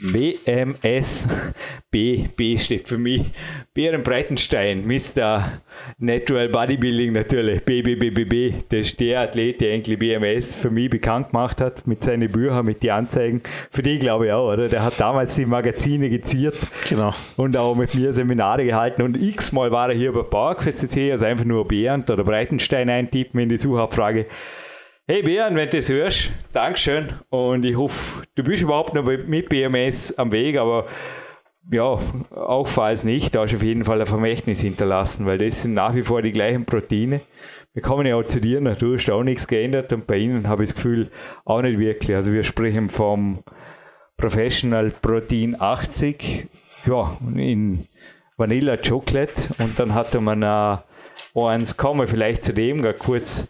BMS 0.00 1.54
B. 1.90 2.26
B 2.36 2.58
steht 2.58 2.88
für 2.88 2.98
mich. 2.98 3.22
Bären 3.72 4.02
Breitenstein, 4.02 4.84
Mr. 4.84 5.60
Natural 5.98 6.48
Bodybuilding 6.48 7.12
natürlich. 7.12 7.64
BBBBB. 7.64 8.64
Das 8.68 8.88
ist 8.88 8.98
der 9.00 9.20
Athlet, 9.20 9.60
der 9.60 9.74
eigentlich 9.74 9.98
BMS 9.98 10.56
für 10.56 10.70
mich 10.70 10.90
bekannt 10.90 11.30
gemacht 11.30 11.60
hat 11.60 11.86
mit 11.86 12.02
seinen 12.02 12.32
Büchern, 12.32 12.66
mit 12.66 12.82
den 12.82 12.90
Anzeigen. 12.90 13.42
Für 13.70 13.82
die 13.82 14.00
glaube 14.00 14.26
ich 14.26 14.32
auch, 14.32 14.52
oder? 14.52 14.68
Der 14.68 14.82
hat 14.82 14.98
damals 14.98 15.36
die 15.36 15.46
Magazine 15.46 16.10
geziert. 16.10 16.56
Genau. 16.88 17.14
Und 17.36 17.56
auch 17.56 17.76
mit 17.76 17.94
mir 17.94 18.12
Seminare 18.12 18.64
gehalten. 18.64 19.02
Und 19.02 19.16
x-mal 19.16 19.70
war 19.70 19.90
er 19.90 19.94
hier 19.94 20.12
bei 20.12 20.22
PowerQuest 20.22 20.98
also 20.98 21.24
einfach 21.24 21.44
nur 21.44 21.68
Bernd 21.68 22.10
oder 22.10 22.24
Breitenstein 22.24 22.90
eintippen 22.90 23.38
in 23.38 23.48
die 23.48 23.58
Suchabfrage. 23.58 24.26
Hey 25.06 25.22
Björn, 25.22 25.54
wenn 25.54 25.68
du 25.68 25.76
das 25.76 25.90
hörst, 25.90 26.32
Dankeschön. 26.54 27.12
Und 27.28 27.66
ich 27.66 27.76
hoffe, 27.76 28.22
du 28.36 28.42
bist 28.42 28.62
überhaupt 28.62 28.94
noch 28.94 29.04
mit 29.04 29.50
BMS 29.50 30.16
am 30.16 30.32
Weg, 30.32 30.56
aber 30.56 30.86
ja, 31.70 31.98
auch 32.30 32.66
falls 32.66 33.04
nicht, 33.04 33.34
da 33.34 33.42
hast 33.42 33.52
du 33.52 33.56
auf 33.56 33.62
jeden 33.62 33.84
Fall 33.84 34.00
ein 34.00 34.06
Vermächtnis 34.06 34.62
hinterlassen, 34.62 35.26
weil 35.26 35.36
das 35.36 35.60
sind 35.60 35.74
nach 35.74 35.94
wie 35.94 36.02
vor 36.02 36.22
die 36.22 36.32
gleichen 36.32 36.64
Proteine. 36.64 37.20
Wir 37.74 37.82
kommen 37.82 38.06
ja 38.06 38.16
auch 38.16 38.24
zu 38.24 38.40
dir, 38.40 38.62
du 38.62 38.94
hast 38.94 39.10
auch 39.10 39.22
nichts 39.22 39.46
geändert 39.46 39.92
und 39.92 40.06
bei 40.06 40.16
ihnen 40.16 40.48
habe 40.48 40.64
ich 40.64 40.70
das 40.70 40.76
Gefühl 40.76 41.10
auch 41.44 41.60
nicht 41.60 41.78
wirklich. 41.78 42.16
Also 42.16 42.32
wir 42.32 42.42
sprechen 42.42 42.88
vom 42.88 43.44
Professional 44.16 44.90
Protein 44.90 45.60
80, 45.60 46.48
ja, 46.86 47.18
in 47.36 47.88
Vanilla 48.38 48.78
Chocolate 48.78 49.50
und 49.58 49.78
dann 49.78 49.92
hatte 49.92 50.22
man 50.22 50.42
äh, 50.42 50.78
eins, 51.38 51.76
kommen 51.76 52.00
wir 52.00 52.06
vielleicht 52.06 52.46
zu 52.46 52.54
dem, 52.54 52.80
gar 52.80 52.94
kurz 52.94 53.48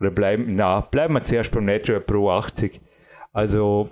oder 0.00 0.10
bleiben, 0.10 0.56
na, 0.56 0.80
bleiben 0.80 1.14
wir 1.14 1.22
zuerst 1.22 1.52
beim 1.52 1.66
Natural 1.66 2.00
Pro 2.00 2.30
80. 2.30 2.80
Also, 3.32 3.88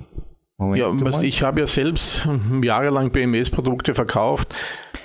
Moment, 0.57 0.81
ja, 0.81 0.89
was, 1.07 1.23
ich 1.23 1.43
habe 1.45 1.61
ja 1.61 1.67
selbst 1.69 2.29
jahrelang 2.63 3.13
BMS-Produkte 3.13 3.95
verkauft. 3.95 4.53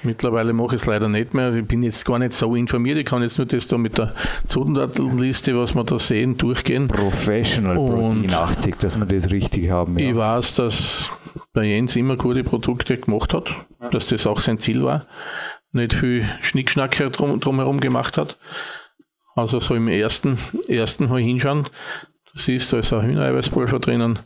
Mittlerweile 0.02 0.52
mache 0.52 0.76
ich 0.76 0.82
es 0.82 0.88
leider 0.88 1.08
nicht 1.08 1.36
mehr. 1.36 1.54
Ich 1.54 1.66
bin 1.68 1.84
jetzt 1.84 2.04
gar 2.06 2.18
nicht 2.18 2.34
so 2.34 2.56
informiert. 2.56 2.98
Ich 2.98 3.06
kann 3.06 3.22
jetzt 3.22 3.38
nur 3.38 3.46
das 3.46 3.68
da 3.68 3.78
mit 3.78 3.98
der 4.00 4.16
Zutatenliste, 4.48 5.56
was 5.56 5.76
wir 5.76 5.84
da 5.84 6.00
sehen, 6.00 6.38
durchgehen. 6.38 6.88
Professional 6.88 7.76
Protein 7.76 8.34
80, 8.34 8.80
dass 8.80 8.98
wir 8.98 9.06
das 9.06 9.32
richtig 9.32 9.70
haben. 9.70 10.00
Ja. 10.00 10.10
Ich 10.10 10.16
weiß, 10.16 10.56
dass 10.56 11.12
der 11.56 11.64
Jens 11.64 11.96
immer 11.96 12.18
gute 12.18 12.44
Produkte 12.44 12.98
gemacht 12.98 13.34
hat, 13.34 13.50
dass 13.92 14.08
das 14.08 14.26
auch 14.26 14.40
sein 14.40 14.58
Ziel 14.58 14.84
war. 14.84 15.06
Nicht 15.72 15.94
viel 15.94 16.28
Schnickschnack 16.42 16.98
drum, 17.14 17.40
drumherum 17.40 17.80
gemacht 17.80 18.18
hat. 18.18 18.38
Also 19.36 19.60
so 19.60 19.76
im 19.76 19.88
ersten, 19.88 20.38
ersten 20.68 21.10
mal 21.10 21.22
hinschauen. 21.22 21.66
Das 22.34 22.48
ist, 22.48 22.72
da 22.72 22.80
ist 22.80 22.94
ein 22.94 23.02
Hühnereiweißpulver 23.06 23.80
drinnen. 23.80 24.20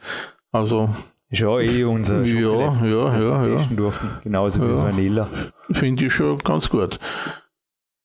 Also. 0.51 0.89
Ist 1.29 1.43
auch 1.43 1.59
eh 1.59 1.83
unser 1.83 2.23
Ja, 2.23 2.81
ja, 2.85 3.19
ja, 3.19 3.47
ja. 3.47 3.67
Durften. 3.69 4.09
Genauso 4.23 4.61
ja. 4.61 4.69
wie 4.69 4.75
Vanilla. 4.75 5.29
Finde 5.71 6.05
ich 6.05 6.13
schon 6.13 6.37
ganz 6.39 6.69
gut. 6.69 6.99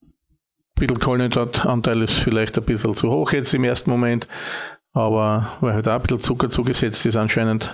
Ein 0.03 0.09
bisschen 0.75 0.99
Kohlenhydratanteil 0.99 2.03
ist 2.03 2.19
vielleicht 2.19 2.59
ein 2.59 2.65
bisschen 2.65 2.95
zu 2.95 3.11
hoch 3.11 3.33
jetzt 3.33 3.55
im 3.55 3.63
ersten 3.63 3.91
Moment, 3.91 4.27
aber 4.93 5.53
weil 5.61 5.75
halt 5.75 5.87
auch 5.87 5.93
ein 5.93 6.03
bisschen 6.03 6.19
Zucker 6.19 6.49
zugesetzt 6.49 7.07
ist 7.07 7.17
anscheinend. 7.17 7.73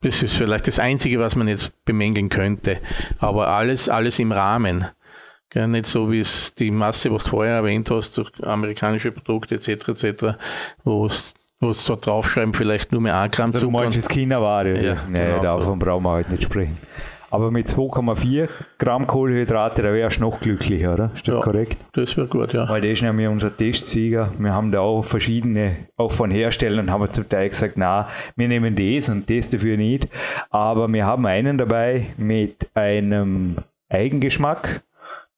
Das 0.00 0.22
ist 0.22 0.34
vielleicht 0.36 0.66
das 0.66 0.78
Einzige, 0.80 1.20
was 1.20 1.36
man 1.36 1.48
jetzt 1.48 1.84
bemängeln 1.84 2.28
könnte. 2.28 2.78
Aber 3.18 3.48
alles, 3.48 3.88
alles 3.88 4.18
im 4.18 4.32
Rahmen. 4.32 4.86
Gell, 5.50 5.66
nicht 5.68 5.86
so 5.86 6.10
wie 6.10 6.20
es 6.20 6.52
die 6.54 6.70
Masse, 6.70 7.10
was 7.12 7.24
du 7.24 7.30
vorher 7.30 7.54
erwähnt 7.54 7.90
hast, 7.90 8.18
durch 8.18 8.30
amerikanische 8.42 9.12
Produkte 9.12 9.54
etc. 9.54 9.88
etc., 9.88 10.24
wo 10.84 11.06
es 11.06 11.34
was 11.60 11.84
dort 11.86 12.06
draufschreiben, 12.06 12.54
vielleicht 12.54 12.92
nur 12.92 13.00
mehr 13.00 13.18
ein 13.18 13.30
Gramm 13.30 13.46
also 13.46 13.60
Zucker. 13.60 13.90
Du 13.90 14.00
China-Ware? 14.00 14.80
Ja, 14.80 14.96
nee, 15.08 15.24
genau 15.24 15.42
davon 15.42 15.80
so. 15.80 15.86
brauchen 15.86 16.04
wir 16.04 16.10
heute 16.12 16.30
nicht 16.30 16.44
sprechen. 16.44 16.78
Aber 17.30 17.50
mit 17.50 17.66
2,4 17.66 18.48
Gramm 18.78 19.06
Kohlenhydrate, 19.06 19.82
da 19.82 19.92
wärst 19.92 20.16
du 20.16 20.22
noch 20.22 20.40
glücklicher, 20.40 20.94
oder? 20.94 21.10
Ist 21.14 21.28
das 21.28 21.34
ja, 21.34 21.40
korrekt? 21.40 21.76
Das 21.92 22.16
wäre 22.16 22.26
gut, 22.26 22.54
ja. 22.54 22.66
Weil 22.68 22.80
das 22.80 22.92
ist 22.92 23.02
nämlich 23.02 23.28
unser 23.28 23.54
Testsieger. 23.54 24.32
Wir 24.38 24.54
haben 24.54 24.72
da 24.72 24.80
auch 24.80 25.02
verschiedene, 25.02 25.76
auch 25.96 26.12
von 26.12 26.30
Herstellern 26.30 26.90
haben 26.90 27.02
wir 27.02 27.10
zum 27.10 27.28
Teil 27.28 27.50
gesagt, 27.50 27.74
na, 27.76 28.08
wir 28.36 28.48
nehmen 28.48 28.74
das 28.76 29.10
und 29.10 29.28
das 29.28 29.50
dafür 29.50 29.76
nicht. 29.76 30.08
Aber 30.50 30.88
wir 30.88 31.04
haben 31.04 31.26
einen 31.26 31.58
dabei 31.58 32.06
mit 32.16 32.70
einem 32.74 33.56
Eigengeschmack 33.90 34.82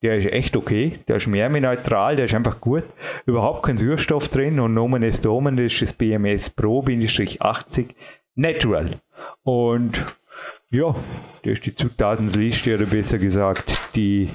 der 0.03 0.17
ist 0.17 0.27
echt 0.27 0.57
okay. 0.57 0.99
Der 1.09 1.17
ist 1.17 1.27
mehr 1.27 1.49
neutral, 1.49 2.17
der 2.17 2.25
ist 2.25 2.35
einfach 2.35 2.61
gut. 2.61 2.85
Überhaupt 3.27 3.65
kein 3.65 3.79
Süßstoff 3.79 4.29
drin 4.29 4.59
und 4.61 4.75
Nomen 4.75 5.03
ist 5.03 5.25
Domen, 5.25 5.57
das 5.57 5.73
ist 5.73 5.83
das 5.83 5.93
BMS 5.93 6.51
Pro-80 6.51 7.89
Natural. 8.35 8.91
Und 9.43 10.05
ja, 10.71 10.95
das 11.43 11.53
ist 11.53 11.67
die 11.67 11.75
Zutatenliste 11.75 12.75
oder 12.77 12.87
besser 12.87 13.19
gesagt 13.19 13.79
die 13.95 14.31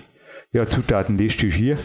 ja, 0.52 0.66
Zutatenliste 0.66 1.48
ist 1.48 1.56
hier. 1.56 1.78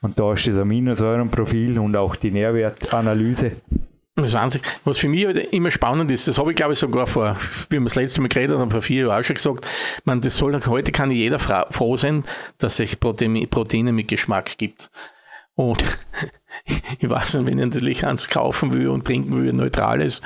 Und 0.00 0.20
da 0.20 0.32
ist 0.32 0.46
das 0.46 0.58
Aminosäurenprofil 0.58 1.78
und 1.78 1.96
auch 1.96 2.14
die 2.14 2.30
Nährwertanalyse. 2.30 3.52
Das 4.22 4.34
Einzige, 4.34 4.64
was 4.84 4.98
für 4.98 5.08
mich 5.08 5.26
halt 5.26 5.52
immer 5.52 5.70
spannend 5.70 6.10
ist, 6.10 6.26
das 6.26 6.38
habe 6.38 6.50
ich 6.50 6.56
glaube 6.56 6.72
ich 6.72 6.78
sogar 6.78 7.06
vor, 7.06 7.36
wie 7.70 7.78
wir 7.78 7.84
das 7.84 7.94
letzte 7.94 8.20
Mal 8.20 8.28
geredet 8.28 8.58
haben, 8.58 8.70
vor 8.70 8.82
vier 8.82 9.06
Jahren 9.06 9.20
auch 9.20 9.24
schon 9.24 9.34
gesagt, 9.34 9.66
man, 10.04 10.20
das 10.20 10.36
soll, 10.36 10.60
heute 10.66 10.90
kann 10.90 11.10
jeder 11.10 11.38
froh 11.38 11.96
sein, 11.96 12.24
dass 12.58 12.80
es 12.80 12.96
Proteine 12.96 13.92
mit 13.92 14.08
Geschmack 14.08 14.58
gibt. 14.58 14.90
Und 15.54 15.84
ich 16.98 17.08
weiß 17.08 17.34
nicht, 17.34 17.46
wenn 17.46 17.58
ich 17.58 17.64
natürlich 17.64 18.06
eins 18.06 18.28
kaufen 18.28 18.72
will 18.72 18.88
und 18.88 19.04
trinken 19.04 19.36
will, 19.36 19.52
neutrales, 19.52 20.20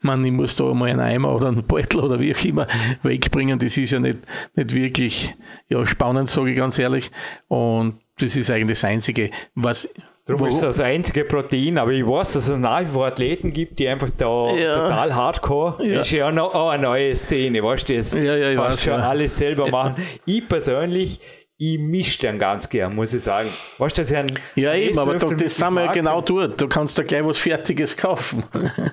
man, 0.00 0.24
ich 0.24 0.32
muss 0.32 0.56
da 0.56 0.72
mal 0.74 0.90
einen 0.90 1.00
Eimer 1.00 1.34
oder 1.34 1.48
einen 1.48 1.64
Beutel 1.64 2.00
oder 2.00 2.20
wie 2.20 2.34
auch 2.34 2.44
immer 2.44 2.66
wegbringen, 3.02 3.58
das 3.58 3.76
ist 3.76 3.92
ja 3.92 4.00
nicht, 4.00 4.18
nicht 4.54 4.74
wirklich 4.74 5.34
ja, 5.68 5.86
spannend, 5.86 6.28
sage 6.28 6.50
ich 6.50 6.56
ganz 6.56 6.78
ehrlich. 6.78 7.10
Und 7.48 8.00
das 8.18 8.36
ist 8.36 8.50
eigentlich 8.50 8.78
das 8.78 8.84
Einzige, 8.84 9.30
was 9.54 9.88
Darum 10.26 10.40
Wo? 10.40 10.46
ist 10.46 10.60
das 10.60 10.80
einzige 10.80 11.24
Protein, 11.24 11.78
aber 11.78 11.92
ich 11.92 12.04
weiß, 12.04 12.32
dass 12.32 12.48
es 12.48 12.58
nach 12.58 12.80
wie 12.80 12.86
vor 12.86 13.06
Athleten 13.06 13.52
gibt, 13.52 13.78
die 13.78 13.86
einfach 13.86 14.10
da 14.18 14.56
ja. 14.56 14.74
total 14.74 15.14
hardcore, 15.14 15.86
ja. 15.86 16.00
ist 16.00 16.10
ja 16.10 16.32
noch 16.32 16.52
auch 16.52 16.70
eine 16.70 16.82
neue 16.82 17.14
Szene, 17.14 17.62
weißt 17.62 17.88
du, 17.88 17.96
das 17.96 18.12
ja, 18.12 18.34
ja, 18.36 18.50
ich 18.50 18.56
fast 18.56 18.82
schon 18.82 18.94
alles 18.94 19.36
selber 19.36 19.70
machen. 19.70 19.94
Ich 20.24 20.48
persönlich, 20.48 21.20
ich 21.58 21.78
mische 21.78 22.22
dann 22.22 22.40
ganz 22.40 22.68
gern, 22.68 22.96
muss 22.96 23.14
ich 23.14 23.22
sagen. 23.22 23.50
Weißt 23.78 23.96
du, 23.96 24.00
dass 24.00 24.10
ich 24.10 24.16
ein 24.16 24.26
Ja, 24.56 24.74
eben, 24.74 24.98
aber 24.98 25.14
da, 25.14 25.28
das 25.28 25.56
sind 25.56 25.74
wir 25.74 25.84
ja 25.84 25.92
genau 25.92 26.20
dort. 26.20 26.60
Du 26.60 26.66
kannst 26.66 26.98
da 26.98 27.04
gleich 27.04 27.24
was 27.24 27.38
Fertiges 27.38 27.96
kaufen. 27.96 28.42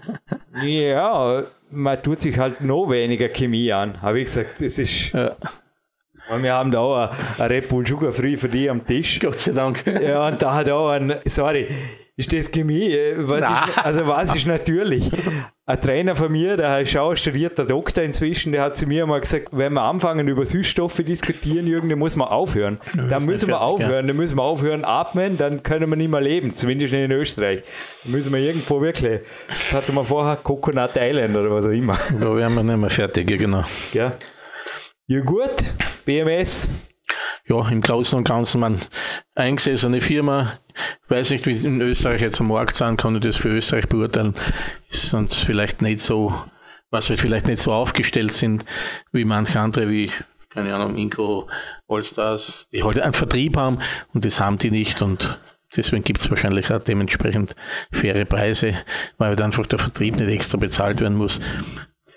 ja, 0.63 1.45
man 1.71 2.03
tut 2.03 2.21
sich 2.21 2.37
halt 2.37 2.61
noch 2.61 2.91
weniger 2.91 3.27
Chemie 3.29 3.71
an, 3.73 3.99
habe 4.03 4.19
ich 4.19 4.25
gesagt. 4.25 4.61
Das 4.61 4.77
ist. 4.77 5.11
Ja. 5.13 5.35
Und 6.29 6.43
wir 6.43 6.53
haben 6.53 6.71
da 6.71 6.79
auch 6.79 7.11
ein 7.37 7.47
Red 7.47 7.69
Bull 7.69 7.85
Sugar 7.85 8.11
Free 8.11 8.35
für 8.35 8.49
dich 8.49 8.69
am 8.69 8.85
Tisch. 8.85 9.19
Gott 9.19 9.35
sei 9.35 9.51
Dank. 9.51 9.83
Ja, 9.85 10.27
und 10.27 10.41
da 10.41 10.53
hat 10.55 10.69
auch 10.69 10.89
ein, 10.89 11.15
sorry, 11.25 11.67
ist 12.15 12.31
das 12.31 12.51
Chemie? 12.51 12.95
Was 13.17 13.41
ist, 13.41 13.85
also 13.85 14.05
was 14.05 14.35
ist 14.35 14.45
natürlich? 14.45 15.09
Ein 15.65 15.81
Trainer 15.81 16.15
von 16.15 16.31
mir, 16.31 16.57
der 16.57 16.81
ist 16.81 16.95
auch 16.95 17.15
studierter 17.15 17.65
Doktor 17.65 18.03
inzwischen, 18.03 18.51
der 18.51 18.61
hat 18.61 18.77
zu 18.77 18.85
mir 18.85 19.07
mal 19.07 19.19
gesagt, 19.19 19.47
wenn 19.51 19.73
wir 19.73 19.81
anfangen 19.81 20.27
über 20.27 20.45
Süßstoffe 20.45 20.97
diskutieren, 20.97 21.65
Jürgen, 21.65 21.97
muss 21.97 22.15
man 22.15 22.27
aufhören. 22.27 22.79
Ja, 22.95 23.07
dann 23.07 23.25
müssen 23.25 23.47
wir 23.47 23.55
fertig, 23.55 23.67
aufhören, 23.67 24.05
ja. 24.05 24.07
dann 24.07 24.15
müssen 24.15 24.37
wir 24.37 24.43
aufhören 24.43 24.85
atmen, 24.85 25.37
dann 25.37 25.63
können 25.63 25.89
wir 25.89 25.95
nicht 25.95 26.11
mehr 26.11 26.21
leben, 26.21 26.53
zumindest 26.53 26.93
nicht 26.93 27.03
in 27.03 27.11
Österreich. 27.11 27.63
Dann 28.03 28.11
müssen 28.11 28.31
wir 28.31 28.39
irgendwo 28.41 28.79
wirklich, 28.79 29.21
das 29.47 29.73
hatte 29.73 29.91
man 29.91 30.05
vorher 30.05 30.35
Coconut 30.35 30.91
Island 30.95 31.35
oder 31.35 31.49
was 31.49 31.65
auch 31.65 31.71
immer. 31.71 31.97
Da 32.21 32.35
wären 32.35 32.53
wir 32.53 32.63
nicht 32.63 32.77
mehr 32.77 32.89
fertig, 32.91 33.31
ja 33.31 33.37
genau. 33.37 33.63
Ja. 33.93 34.11
Ja 35.07 35.19
gut, 35.21 35.55
BMS. 36.05 36.69
Ja, 37.45 37.67
im 37.67 37.81
Großen 37.81 38.17
und 38.17 38.27
Ganzen, 38.27 38.61
man 38.61 38.79
eingesessene 39.35 39.99
Firma, 39.99 40.53
ich 41.03 41.09
weiß 41.09 41.29
nicht, 41.31 41.45
wie 41.45 41.65
in 41.65 41.81
Österreich 41.81 42.21
jetzt 42.21 42.39
am 42.39 42.47
Markt 42.47 42.75
sein, 42.75 42.95
kann 42.95 43.15
ich 43.15 43.21
das 43.21 43.37
für 43.37 43.49
Österreich 43.49 43.87
beurteilen, 43.87 44.33
ist 44.89 45.09
sonst 45.09 45.43
vielleicht 45.43 45.81
nicht 45.81 45.99
so, 45.99 46.33
was 46.89 47.09
wir 47.09 47.17
vielleicht 47.17 47.47
nicht 47.47 47.61
so 47.61 47.73
aufgestellt 47.73 48.33
sind, 48.33 48.63
wie 49.11 49.25
manche 49.25 49.59
andere, 49.59 49.89
wie 49.89 50.11
keine 50.53 50.73
Ahnung, 50.73 50.95
Inco, 50.97 51.49
Allstars, 51.87 52.69
die 52.71 52.83
halt 52.83 52.99
einen 52.99 53.13
Vertrieb 53.13 53.57
haben 53.57 53.79
und 54.13 54.23
das 54.23 54.39
haben 54.39 54.57
die 54.59 54.71
nicht 54.71 55.01
und 55.01 55.39
deswegen 55.75 56.03
gibt 56.03 56.21
es 56.21 56.29
wahrscheinlich 56.29 56.71
auch 56.71 56.79
dementsprechend 56.79 57.55
faire 57.91 58.25
Preise, 58.25 58.75
weil 59.17 59.29
halt 59.29 59.41
einfach 59.41 59.65
der 59.65 59.79
Vertrieb 59.79 60.15
nicht 60.15 60.29
extra 60.29 60.57
bezahlt 60.57 61.01
werden 61.01 61.17
muss. 61.17 61.41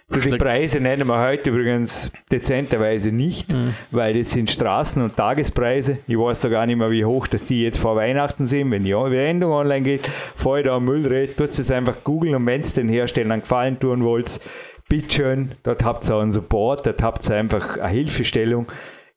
Die 0.09 0.39
Preise 0.39 0.79
nennen 0.79 1.09
wir 1.09 1.21
heute 1.21 1.51
übrigens 1.51 2.13
dezenterweise 2.31 3.11
nicht, 3.11 3.53
mhm. 3.53 3.75
weil 3.91 4.15
das 4.15 4.31
sind 4.31 4.49
Straßen- 4.49 5.03
und 5.03 5.17
Tagespreise. 5.17 5.99
Ich 6.07 6.17
weiß 6.17 6.43
so 6.43 6.51
gar 6.51 6.65
nicht 6.65 6.77
mehr, 6.77 6.93
wie 6.93 7.05
hoch 7.05 7.27
dass 7.27 7.45
die 7.45 7.63
jetzt 7.63 7.79
vor 7.79 7.97
Weihnachten 7.97 8.47
sind. 8.47 8.71
Wenn 8.71 8.85
die 8.85 8.95
Wendung 8.95 9.51
online 9.51 9.83
geht, 9.83 10.09
vor 10.37 10.63
da 10.63 10.77
am 10.77 10.85
Müllrät, 10.85 11.37
tut 11.37 11.49
es 11.49 11.71
einfach 11.73 12.05
googeln 12.05 12.37
und 12.37 12.47
wenn 12.47 12.61
es 12.61 12.75
den 12.75 12.89
Herstellern 12.89 13.41
gefallen 13.41 13.81
tun 13.81 14.05
wollt, 14.05 14.41
bitteschön, 14.89 15.53
dort 15.65 15.85
habt 15.85 16.09
ihr 16.09 16.15
auch 16.15 16.23
einen 16.23 16.33
Support, 16.33 16.87
dort 16.87 17.03
habt 17.03 17.29
ihr 17.29 17.37
einfach 17.37 17.79
eine 17.79 17.89
Hilfestellung 17.89 18.67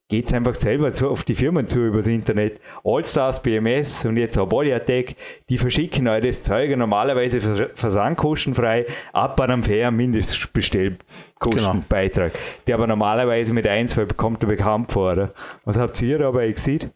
geht 0.10 0.28
es 0.28 0.34
einfach 0.34 0.56
selber 0.56 0.92
zu, 0.92 1.08
auf 1.08 1.24
die 1.24 1.36
Firmen 1.36 1.68
zu 1.68 1.86
übers 1.86 2.08
Internet. 2.08 2.60
Allstars, 2.84 3.44
BMS 3.44 4.06
und 4.06 4.18
jetzt 4.18 4.40
auch 4.40 4.50
Body 4.50 4.74
Attack, 4.74 5.16
die 5.50 5.60
verschicken 5.60 6.08
euch 6.08 6.24
das 6.24 6.42
Zeug 6.44 6.76
normalerweise 6.76 7.70
versandkostenfrei 7.76 8.88
ab 9.14 9.40
einem 9.40 9.64
fairen 9.64 9.96
Mindestbestellkostenbeitrag, 9.96 12.34
genau. 12.34 12.44
der 12.66 12.76
aber 12.76 12.88
normalerweise 12.88 13.54
mit 13.54 13.68
1, 13.68 13.92
2 13.92 14.06
bekommt 14.06 14.42
er 14.44 14.48
bekannt 14.48 14.92
vor. 14.92 15.12
Oder? 15.14 15.32
Was 15.64 15.78
habt 15.78 16.02
ihr 16.02 16.18
dabei 16.18 16.52
gesehen? 16.52 16.90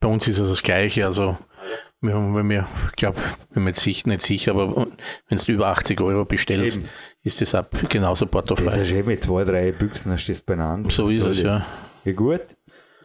Bei 0.00 0.08
uns 0.08 0.26
ist 0.26 0.40
es 0.40 0.48
das 0.48 0.64
Gleiche. 0.64 1.04
Also 1.04 1.38
wir 2.00 2.14
haben, 2.14 2.34
wenn 2.34 2.50
wir, 2.50 2.66
ich 2.88 2.96
glaube, 2.96 3.20
bin 3.54 3.62
mir 3.62 3.70
jetzt 3.70 3.86
nicht 3.86 4.22
sicher, 4.22 4.50
aber 4.52 4.88
wenn 5.28 5.38
du 5.38 5.52
über 5.52 5.68
80 5.68 6.00
Euro 6.00 6.24
bestellst, 6.24 6.78
Eben. 6.78 6.88
ist 7.22 7.40
das 7.40 7.54
ab 7.54 7.76
genauso 7.88 8.26
portofrei. 8.26 8.64
Das 8.64 8.78
ist 8.78 8.90
eben 8.90 9.06
mit 9.06 9.22
zwei, 9.22 9.44
drei 9.44 9.70
Büchsen, 9.70 10.10
hast 10.10 10.26
du 10.26 10.32
das 10.32 10.40
beieinander. 10.40 10.90
So 10.90 11.06
ist 11.06 11.22
es, 11.22 11.42
ja. 11.42 11.64
Wie 12.04 12.14
gut. 12.14 12.42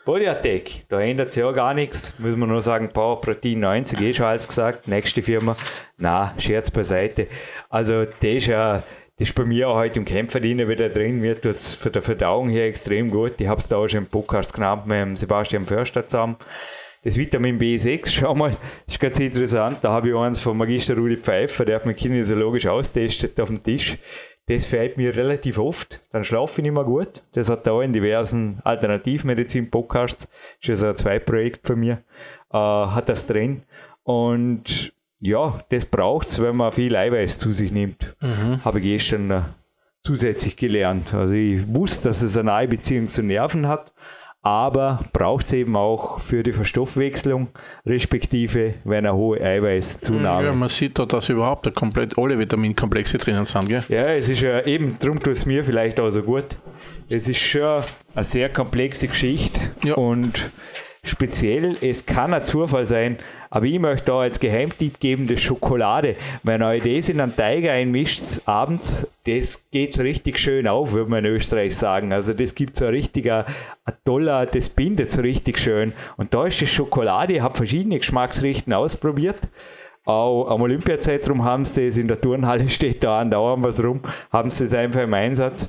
Bodyattack, 0.05 0.85
da 0.87 1.01
ändert 1.01 1.33
sich 1.33 1.41
ja 1.41 1.51
gar 1.51 1.73
nichts. 1.73 2.13
Muss 2.19 2.35
man 2.35 2.49
nur 2.49 2.61
sagen, 2.61 2.89
Power 2.89 3.19
Protein 3.21 3.59
90, 3.59 3.99
eh 4.01 4.13
schon 4.13 4.27
alles 4.27 4.47
gesagt. 4.47 4.87
Nächste 4.87 5.23
Firma, 5.23 5.55
na, 5.97 6.35
Scherz 6.37 6.69
beiseite. 6.69 7.27
Also, 7.69 8.05
das 8.05 8.13
ist 8.21 8.45
ja, 8.47 8.83
das 9.17 9.29
ist 9.29 9.35
bei 9.35 9.45
mir 9.45 9.67
auch 9.67 9.75
heute 9.75 9.99
im 9.99 10.05
Kämpferdiener 10.05 10.67
wieder 10.67 10.89
drin. 10.89 11.19
Mir 11.19 11.33
tut 11.41 11.55
es 11.55 11.73
für 11.73 11.89
die 11.89 12.01
Verdauung 12.01 12.49
hier 12.49 12.65
extrem 12.65 13.09
gut. 13.09 13.41
Ich 13.41 13.47
habe 13.47 13.59
es 13.59 13.67
da 13.67 13.77
auch 13.77 13.87
schon 13.87 14.03
im 14.03 14.07
Podcast 14.07 14.53
genannt 14.53 14.85
mit 14.85 15.17
Sebastian 15.17 15.65
Förster 15.65 16.05
zusammen. 16.05 16.37
Das 17.03 17.17
Vitamin 17.17 17.59
B6, 17.59 18.09
schau 18.11 18.35
mal, 18.35 18.57
ist 18.87 18.99
ganz 18.99 19.19
interessant. 19.19 19.77
Da 19.81 19.91
habe 19.91 20.09
ich 20.09 20.15
eins 20.15 20.39
von 20.39 20.57
Magister 20.57 20.95
Rudi 20.95 21.17
Pfeiffer, 21.17 21.63
der 21.63 21.75
hat 21.75 21.85
mich 21.85 21.97
kinesiologisch 21.97 22.67
austestet 22.67 23.39
auf 23.39 23.49
dem 23.49 23.61
Tisch. 23.61 23.97
Das 24.47 24.65
fehlt 24.65 24.97
mir 24.97 25.15
relativ 25.15 25.57
oft. 25.57 26.01
Dann 26.11 26.23
schlafe 26.23 26.61
ich 26.61 26.63
nicht 26.63 26.73
mehr 26.73 26.83
gut. 26.83 27.23
Das 27.33 27.49
hat 27.49 27.65
da 27.65 27.81
in 27.81 27.93
diversen 27.93 28.59
Alternativmedizin-Podcasts, 28.63 30.27
ist 30.61 30.67
ja 30.67 30.75
so 30.75 30.87
ein 30.87 30.95
Zweitprojekt 30.95 31.65
von 31.65 31.79
mir, 31.79 32.03
äh, 32.51 32.57
hat 32.57 33.09
das 33.09 33.25
drin. 33.25 33.63
Und 34.03 34.93
ja, 35.19 35.63
das 35.69 35.85
braucht 35.85 36.27
es, 36.27 36.39
wenn 36.39 36.55
man 36.55 36.71
viel 36.71 36.95
Eiweiß 36.95 37.39
zu 37.39 37.51
sich 37.53 37.71
nimmt. 37.71 38.15
Mhm. 38.21 38.63
Habe 38.63 38.79
ich 38.79 38.85
gestern 38.85 39.31
äh, 39.31 39.41
zusätzlich 40.03 40.55
gelernt. 40.55 41.13
Also 41.13 41.33
ich 41.33 41.65
wusste, 41.67 42.09
dass 42.09 42.21
es 42.21 42.37
eine 42.37 42.45
nahe 42.45 42.67
Beziehung 42.67 43.09
zu 43.09 43.23
Nerven 43.23 43.67
hat, 43.67 43.91
aber 44.45 44.99
braucht 45.11 45.47
es 45.47 45.53
eben 45.53 45.75
auch 45.75 46.19
für 46.19 46.43
die 46.43 46.51
Verstoffwechslung, 46.51 47.47
respektive 47.83 48.75
wenn 48.83 49.07
eine 49.07 49.15
hohe 49.15 49.41
Eiweißzunahme. 49.41 50.45
Ja, 50.45 50.53
man 50.53 50.69
sieht 50.69 50.99
da, 50.99 51.07
dass 51.07 51.29
überhaupt 51.29 51.73
komplett 51.73 52.15
alle 52.19 52.37
Vitaminkomplexe 52.37 53.17
drinnen 53.17 53.45
sind. 53.45 53.67
Gell? 53.67 53.83
Ja, 53.89 54.03
es 54.03 54.29
ist 54.29 54.41
ja 54.41 54.63
eben, 54.63 54.97
darum 54.99 55.19
tut 55.19 55.33
es 55.33 55.47
mir 55.47 55.63
vielleicht 55.63 55.99
auch 55.99 56.11
so 56.11 56.21
gut. 56.21 56.45
Es 57.09 57.27
ist 57.27 57.39
schon 57.39 57.81
eine 58.13 58.23
sehr 58.23 58.49
komplexe 58.49 59.07
Geschichte 59.07 59.61
ja. 59.83 59.95
und 59.95 60.51
speziell, 61.03 61.75
es 61.81 62.05
kann 62.05 62.31
ein 62.31 62.45
Zufall 62.45 62.85
sein, 62.85 63.17
aber 63.49 63.65
ich 63.65 63.79
möchte 63.79 64.07
da 64.07 64.19
als 64.19 64.39
Geheimtipp 64.39 64.99
geben, 64.99 65.27
das 65.27 65.41
Schokolade. 65.41 66.15
Wenn 66.43 66.61
ihr 66.61 66.79
das 66.79 67.09
in 67.09 67.21
einen 67.21 67.35
Teig 67.35 67.67
einmischt, 67.67 68.41
abends, 68.45 69.07
das 69.25 69.63
geht 69.71 69.93
so 69.93 70.01
richtig 70.01 70.39
schön 70.39 70.67
auf, 70.67 70.93
würde 70.93 71.09
man 71.09 71.25
in 71.25 71.31
Österreich 71.31 71.75
sagen. 71.75 72.13
Also 72.13 72.33
das 72.33 72.55
gibt 72.55 72.75
so 72.75 72.85
ein 72.85 72.91
richtiger 72.91 73.45
toller, 74.03 74.45
das 74.45 74.69
bindet 74.69 75.11
so 75.11 75.21
richtig 75.21 75.59
schön. 75.59 75.93
Und 76.17 76.33
da 76.33 76.45
ist 76.45 76.61
die 76.61 76.67
Schokolade, 76.67 77.33
ich 77.33 77.41
habe 77.41 77.55
verschiedene 77.55 77.97
Geschmacksrichten 77.97 78.73
ausprobiert. 78.73 79.39
Auch 80.05 80.49
am 80.49 80.61
Olympiazentrum 80.61 81.43
haben 81.43 81.65
sie 81.65 81.85
das, 81.85 81.97
in 81.97 82.07
der 82.07 82.21
Turnhalle 82.21 82.69
steht 82.69 83.03
da 83.03 83.19
andauernd 83.21 83.63
was 83.63 83.83
rum, 83.83 84.01
haben 84.31 84.49
sie 84.49 84.65
das 84.65 84.75
einfach 84.75 85.01
im 85.01 85.13
Einsatz. 85.13 85.67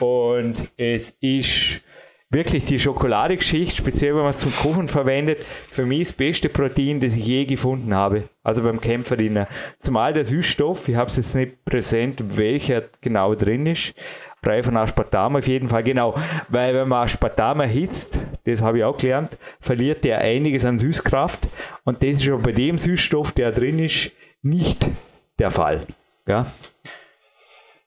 Und 0.00 0.70
es 0.76 1.10
ist 1.20 1.80
wirklich 2.30 2.64
die 2.64 2.78
Schokoladegeschichte, 2.78 3.76
speziell 3.76 4.14
wenn 4.14 4.22
man 4.22 4.30
es 4.30 4.38
zum 4.38 4.54
Kochen 4.54 4.88
verwendet, 4.88 5.44
für 5.70 5.86
mich 5.86 6.08
das 6.08 6.12
beste 6.12 6.48
Protein, 6.48 7.00
das 7.00 7.16
ich 7.16 7.26
je 7.26 7.44
gefunden 7.44 7.94
habe. 7.94 8.24
Also 8.42 8.62
beim 8.62 8.80
Kämpferdiener. 8.80 9.48
Zumal 9.78 10.12
der 10.12 10.24
Süßstoff, 10.24 10.88
ich 10.88 10.96
habe 10.96 11.10
es 11.10 11.16
jetzt 11.16 11.34
nicht 11.34 11.64
präsent, 11.64 12.36
welcher 12.36 12.84
genau 13.00 13.34
drin 13.34 13.66
ist. 13.66 13.94
Brei 14.42 14.62
von 14.62 14.76
Aspartam 14.76 15.36
auf 15.36 15.48
jeden 15.48 15.68
Fall, 15.68 15.82
genau. 15.82 16.14
Weil 16.48 16.74
wenn 16.74 16.88
man 16.88 17.04
Aspartam 17.04 17.60
erhitzt, 17.60 18.20
das 18.44 18.62
habe 18.62 18.78
ich 18.78 18.84
auch 18.84 18.96
gelernt, 18.96 19.38
verliert 19.60 20.04
der 20.04 20.18
einiges 20.18 20.64
an 20.64 20.78
Süßkraft. 20.78 21.48
Und 21.84 22.02
das 22.02 22.16
ist 22.16 22.24
schon 22.24 22.42
bei 22.42 22.52
dem 22.52 22.78
Süßstoff, 22.78 23.32
der 23.32 23.50
drin 23.50 23.78
ist, 23.78 24.12
nicht 24.42 24.88
der 25.38 25.50
Fall. 25.50 25.86
Ja. 26.26 26.46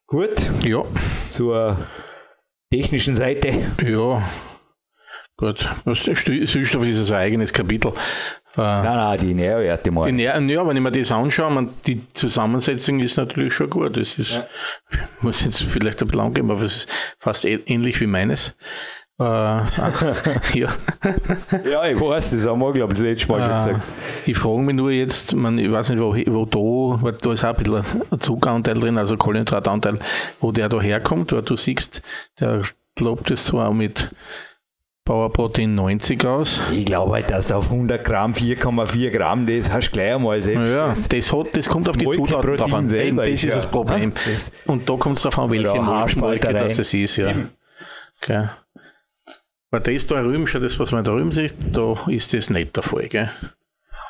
Gut. 0.07 0.49
Ja. 0.65 0.83
Zur 1.29 1.77
technischen 2.71 3.15
Seite. 3.15 3.49
Ja, 3.83 4.29
gut. 5.37 5.67
Süßstoff 5.85 6.85
ist 6.85 6.97
also 6.97 7.13
ein 7.13 7.19
eigenes 7.19 7.53
Kapitel. 7.53 7.91
Äh, 8.55 8.61
nein, 8.61 8.83
nein, 8.83 9.19
die 9.19 9.33
Nährwerte 9.33 9.91
mal. 9.91 10.05
Die 10.05 10.11
Nähr 10.11 10.39
ja, 10.41 10.67
wenn 10.67 10.75
ich 10.75 10.81
mir 10.81 10.91
das 10.91 11.11
anschaue, 11.11 11.51
man, 11.51 11.73
die 11.85 12.07
Zusammensetzung 12.09 12.99
ist 12.99 13.17
natürlich 13.17 13.53
schon 13.53 13.69
gut. 13.69 13.95
Das 13.95 14.17
ist, 14.17 14.37
ja. 14.37 14.47
muss 15.21 15.43
jetzt 15.43 15.63
vielleicht 15.63 16.01
ein 16.01 16.07
bisschen 16.07 16.25
angeben, 16.25 16.51
aber 16.51 16.63
es 16.63 16.77
ist 16.77 16.89
fast 17.17 17.45
ähnlich 17.45 18.01
wie 18.01 18.07
meines. 18.07 18.55
Äh, 19.19 19.23
ja. 19.23 20.69
ja, 21.69 21.85
ich 21.85 21.99
weiß, 21.99 22.31
das 22.31 22.47
haben 22.47 22.59
wir, 22.59 22.71
glaube 22.71 22.93
ich, 22.93 22.99
das 22.99 23.05
letzte 23.05 23.27
Mal 23.27 23.41
schon 23.41 23.51
äh, 23.51 23.73
gesagt. 23.73 23.87
Ich 24.25 24.37
frage 24.37 24.59
mich 24.59 24.75
nur 24.75 24.91
jetzt, 24.91 25.35
man, 25.35 25.57
ich 25.59 25.69
weiß 25.69 25.89
nicht, 25.89 25.99
wo, 25.99 26.15
wo 26.15 26.45
da, 26.45 27.03
weil 27.03 27.13
da 27.13 27.33
ist 27.33 27.43
auch 27.43 27.57
ein 27.57 27.63
bisschen 27.63 28.01
ein 28.11 28.19
Zuckeranteil 28.19 28.79
drin, 28.79 28.97
also 28.97 29.17
Kohlenhydratanteil, 29.17 29.99
wo 30.39 30.53
der 30.53 30.69
da 30.69 30.79
herkommt, 30.79 31.33
weil 31.33 31.41
du 31.41 31.57
siehst, 31.57 32.01
der 32.39 32.61
lobt 32.99 33.29
es 33.29 33.45
zwar 33.45 33.73
mit 33.73 34.09
Powerprotein 35.03 35.75
90 35.75 36.25
aus. 36.25 36.61
Ich 36.71 36.85
glaube 36.85 37.13
halt, 37.13 37.29
dass 37.29 37.51
auf 37.51 37.71
100 37.71 38.01
Gramm 38.01 38.31
4,4 38.31 39.09
Gramm, 39.09 39.47
das 39.47 39.69
hast 39.69 39.87
du 39.87 39.91
gleich 39.91 40.13
einmal 40.13 40.41
selbst. 40.41 40.71
Ja, 40.71 40.93
das, 41.09 41.33
hat, 41.33 41.57
das 41.57 41.67
kommt 41.67 41.87
das 41.87 41.91
auf 41.91 41.97
die 41.97 42.07
Zutaten 42.07 42.55
drauf 42.55 42.73
an. 42.73 42.87
Selber 42.87 43.23
das 43.23 43.31
ist 43.31 43.43
ja. 43.43 43.55
das 43.55 43.65
Problem. 43.65 44.13
Das 44.13 44.51
Und 44.65 44.89
da 44.89 44.95
kommt 44.95 45.17
es 45.17 45.23
darauf 45.23 45.39
an, 45.39 45.51
welche 45.51 46.19
Molke 46.19 46.53
das 46.53 46.79
es 46.79 46.93
ist. 46.93 47.17
Ja. 47.17 47.33
Okay. 48.21 48.47
Weil 49.71 49.81
das 49.81 50.07
da 50.07 50.21
drüben, 50.21 50.47
schon 50.47 50.61
das, 50.61 50.79
was 50.79 50.91
man 50.91 51.03
da 51.03 51.11
drüben 51.11 51.31
sieht, 51.31 51.53
da 51.73 51.95
ist 52.07 52.33
das 52.33 52.49
nicht 52.49 52.75
der 52.75 52.83
Fall. 52.83 53.07
Gell? 53.07 53.29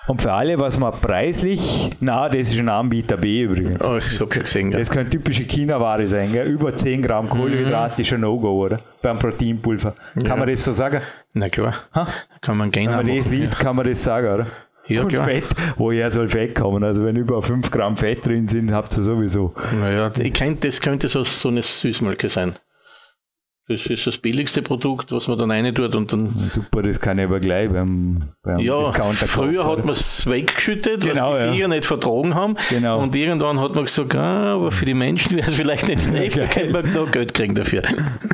Und 0.08 0.22
für 0.22 0.32
alle, 0.32 0.58
was 0.58 0.80
man 0.80 0.92
preislich, 0.92 1.92
na, 2.00 2.30
das 2.30 2.52
ist 2.52 2.60
ein 2.60 2.70
Anbieter 2.70 3.18
B 3.18 3.44
übrigens. 3.44 3.84
Oh, 3.86 3.98
ich 3.98 4.20
habe 4.20 4.34
schon 4.34 4.42
gesehen. 4.42 4.72
Das 4.72 4.90
kann 4.90 5.10
typische 5.10 5.44
China-Ware 5.44 6.08
sein, 6.08 6.32
gell? 6.32 6.48
über 6.48 6.76
10 6.76 7.02
Gramm 7.02 7.30
Kohlenhydrat 7.30 7.98
mhm. 7.98 8.02
ist 8.02 8.14
ein 8.14 8.22
No-Go, 8.22 8.66
oder? 8.66 8.80
Beim 9.02 9.20
Proteinpulver. 9.20 9.94
Kann 10.16 10.26
ja. 10.26 10.36
man 10.36 10.48
das 10.48 10.64
so 10.64 10.72
sagen? 10.72 11.02
Na 11.34 11.48
klar. 11.48 11.76
Ha? 11.94 12.08
Kann 12.42 12.58
man 12.58 12.72
gerne 12.72 12.98
Wenn 12.98 13.06
man 13.06 13.18
das 13.18 13.30
liest, 13.30 13.54
ja. 13.56 13.60
kann 13.60 13.76
man 13.76 13.86
das 13.86 14.04
sagen, 14.04 14.34
oder? 14.34 14.48
Ja, 14.88 15.04
und 15.04 15.10
klar. 15.10 15.26
Fett, 15.26 15.44
woher 15.78 16.10
soll 16.10 16.28
Fett 16.28 16.56
kommen? 16.56 16.84
Also 16.84 17.06
wenn 17.06 17.16
über 17.16 17.44
5 17.44 17.70
Gramm 17.70 17.96
Fett 17.96 18.26
drin 18.26 18.48
sind, 18.48 18.72
habt 18.72 18.98
ihr 18.98 19.04
sowieso. 19.04 19.54
Naja, 19.80 20.12
ich 20.18 20.34
kennt, 20.34 20.64
das 20.64 20.82
könnte 20.82 21.08
so, 21.08 21.24
so 21.24 21.50
eine 21.50 21.62
Süßmolke 21.62 22.30
sein. 22.30 22.56
Das 23.70 23.86
ist 23.86 24.08
das 24.08 24.18
billigste 24.18 24.64
Produkt, 24.64 25.12
was 25.12 25.28
man 25.28 25.38
dann 25.38 25.52
rein 25.52 25.76
tut 25.76 25.94
und 25.94 26.12
dann. 26.12 26.34
Super, 26.48 26.82
das 26.82 27.00
kann 27.00 27.20
ich 27.20 27.26
aber 27.26 27.40
gleich 27.40 27.70
beim, 27.70 28.24
beim 28.42 28.58
ja, 28.58 28.80
Discounter 28.80 29.28
Früher 29.28 29.64
hat 29.64 29.86
man 29.86 29.94
es 29.94 30.28
weggeschüttet, 30.28 31.04
genau, 31.04 31.34
was 31.34 31.44
die 31.44 31.50
Viecher 31.50 31.62
ja. 31.62 31.68
nicht 31.68 31.86
vertragen 31.86 32.34
haben. 32.34 32.56
Genau. 32.72 33.00
Und 33.00 33.16
irgendwann 33.16 33.60
hat 33.60 33.76
man 33.76 33.86
gesagt, 33.86 34.16
ah, 34.16 34.56
aber 34.56 34.72
für 34.72 34.86
die 34.86 34.96
Menschen 34.96 35.38
wäre 35.38 35.48
es 35.48 35.56
vielleicht 35.56 35.88
nicht 35.88 36.02
schlecht, 36.02 36.38
da 36.38 36.48
könnte 36.48 36.82
man 36.82 36.94
noch 36.94 37.12
Geld 37.12 37.32
kriegen 37.36 37.54
dafür. 37.54 37.84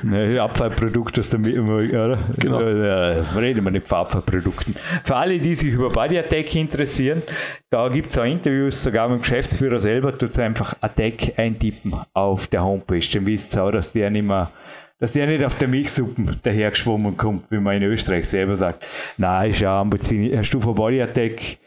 Ja, 0.09 0.45
Abfallprodukt 0.45 1.19
aus 1.19 1.27
der 1.27 1.41
oder? 1.41 2.19
Genau. 2.37 2.61
Ja, 2.61 3.21
reden 3.35 3.65
wir 3.65 3.71
nicht 3.71 3.89
von 3.89 3.97
Abfallprodukten. 3.97 4.73
Für 5.03 5.17
alle, 5.17 5.37
die 5.39 5.53
sich 5.53 5.73
über 5.73 5.89
Body 5.89 6.17
Attack 6.17 6.55
interessieren, 6.55 7.21
da 7.69 7.89
gibt 7.89 8.11
es 8.11 8.17
auch 8.17 8.23
Interviews, 8.23 8.81
sogar 8.81 9.09
mit 9.09 9.17
dem 9.17 9.21
Geschäftsführer 9.23 9.79
selber, 9.79 10.17
tut 10.17 10.31
es 10.31 10.39
einfach 10.39 10.77
Attack 10.79 11.33
eintippen 11.37 11.93
auf 12.13 12.47
der 12.47 12.63
Homepage. 12.63 13.05
Dann 13.11 13.25
wisst 13.25 13.57
ihr 13.57 13.63
auch, 13.65 13.71
dass 13.71 13.91
der 13.91 14.09
nicht 14.09 14.25
mehr 14.25 14.49
dass 14.99 15.11
der 15.11 15.27
nicht 15.27 15.43
auf 15.43 15.57
der 15.57 15.67
Milchsuppen 15.67 16.39
dahergeschwommen 16.43 17.17
kommt, 17.17 17.51
wie 17.51 17.59
man 17.59 17.77
in 17.77 17.83
Österreich 17.83 18.27
selber 18.27 18.55
sagt. 18.55 18.85
Nein, 19.17 19.51
ist 19.51 19.59
ja 19.59 19.83
du 19.83 20.59
von 20.59 20.75
Body 20.75 21.01
Attack 21.01 21.57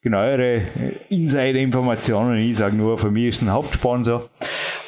genauere 0.00 0.62
Insider-Informationen. 1.08 2.38
Ich 2.38 2.56
sage 2.56 2.76
nur, 2.76 2.98
für 2.98 3.10
mich 3.10 3.26
ist 3.26 3.36
es 3.36 3.42
ein 3.42 3.52
Hauptsponsor. 3.52 4.28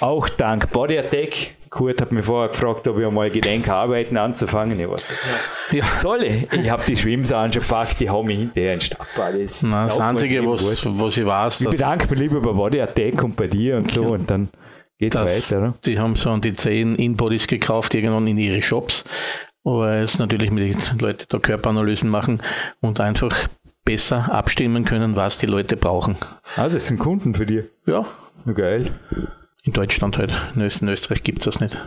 Auch 0.01 0.29
dank 0.29 0.71
Body 0.71 0.99
Attack. 0.99 1.55
Kurt 1.69 2.01
hat 2.01 2.11
mir 2.11 2.25
vorher 2.25 2.49
gefragt, 2.49 2.89
ob 2.89 2.99
ich 2.99 3.07
einmal 3.07 3.31
gedenke, 3.31 3.73
arbeiten 3.73 4.17
anzufangen. 4.17 4.81
Ich 4.81 4.91
weiß 4.91 5.07
das 5.07 5.19
ja. 5.71 5.85
Soll 6.01 6.25
ich? 6.25 6.53
Ich 6.53 6.69
habe 6.69 6.83
die 6.85 6.97
Schwimmsachen 6.97 7.53
schon 7.53 7.63
gepackt, 7.63 8.01
die 8.01 8.11
haben 8.11 8.27
mich 8.27 8.39
hinterher 8.39 8.75
in 8.75 8.81
Stadtbad. 8.81 9.35
Das, 9.41 9.61
das 9.61 10.01
Einzige, 10.01 10.45
was, 10.49 10.85
was 10.85 11.17
ich 11.17 11.25
weiß. 11.25 11.61
Ich 11.61 11.71
bedanke 11.71 12.09
mich 12.11 12.19
lieber 12.19 12.41
bei 12.41 12.51
Body 12.51 12.81
Attack 12.81 13.23
und 13.23 13.37
bei 13.37 13.47
dir 13.47 13.77
und 13.77 13.89
so. 13.89 14.07
Und 14.07 14.29
dann 14.29 14.49
geht 15.01 15.15
es 15.15 15.21
weiter. 15.21 15.59
Oder? 15.59 15.75
Die 15.85 15.99
haben 15.99 16.15
so 16.15 16.31
an 16.31 16.41
die 16.41 16.53
10 16.53 16.95
In-Bodies 16.95 17.49
gekauft, 17.49 17.95
irgendwann 17.95 18.27
in 18.27 18.39
ihre 18.39 18.63
Shops. 18.63 19.05
Aber 19.65 19.95
es 19.97 20.19
natürlich 20.19 20.51
mit 20.51 20.91
den 20.91 20.99
Leuten 20.99 21.25
da 21.29 21.39
Körperanalysen 21.39 22.09
machen 22.09 22.43
und 22.81 23.01
einfach 23.01 23.49
besser 23.85 24.33
abstimmen 24.33 24.85
können, 24.85 25.17
was 25.17 25.39
die 25.39 25.47
Leute 25.47 25.77
brauchen. 25.77 26.17
Ah, 26.57 26.69
das 26.69 26.87
sind 26.87 26.99
Kunden 26.99 27.35
für 27.35 27.47
dich? 27.47 27.65
Ja. 27.87 28.07
Geil. 28.55 28.93
In 29.65 29.73
Deutschland 29.73 30.17
halt. 30.17 30.33
In 30.55 30.63
Österreich 30.63 31.23
gibt 31.23 31.41
es 31.41 31.45
das 31.47 31.61
nicht. 31.61 31.79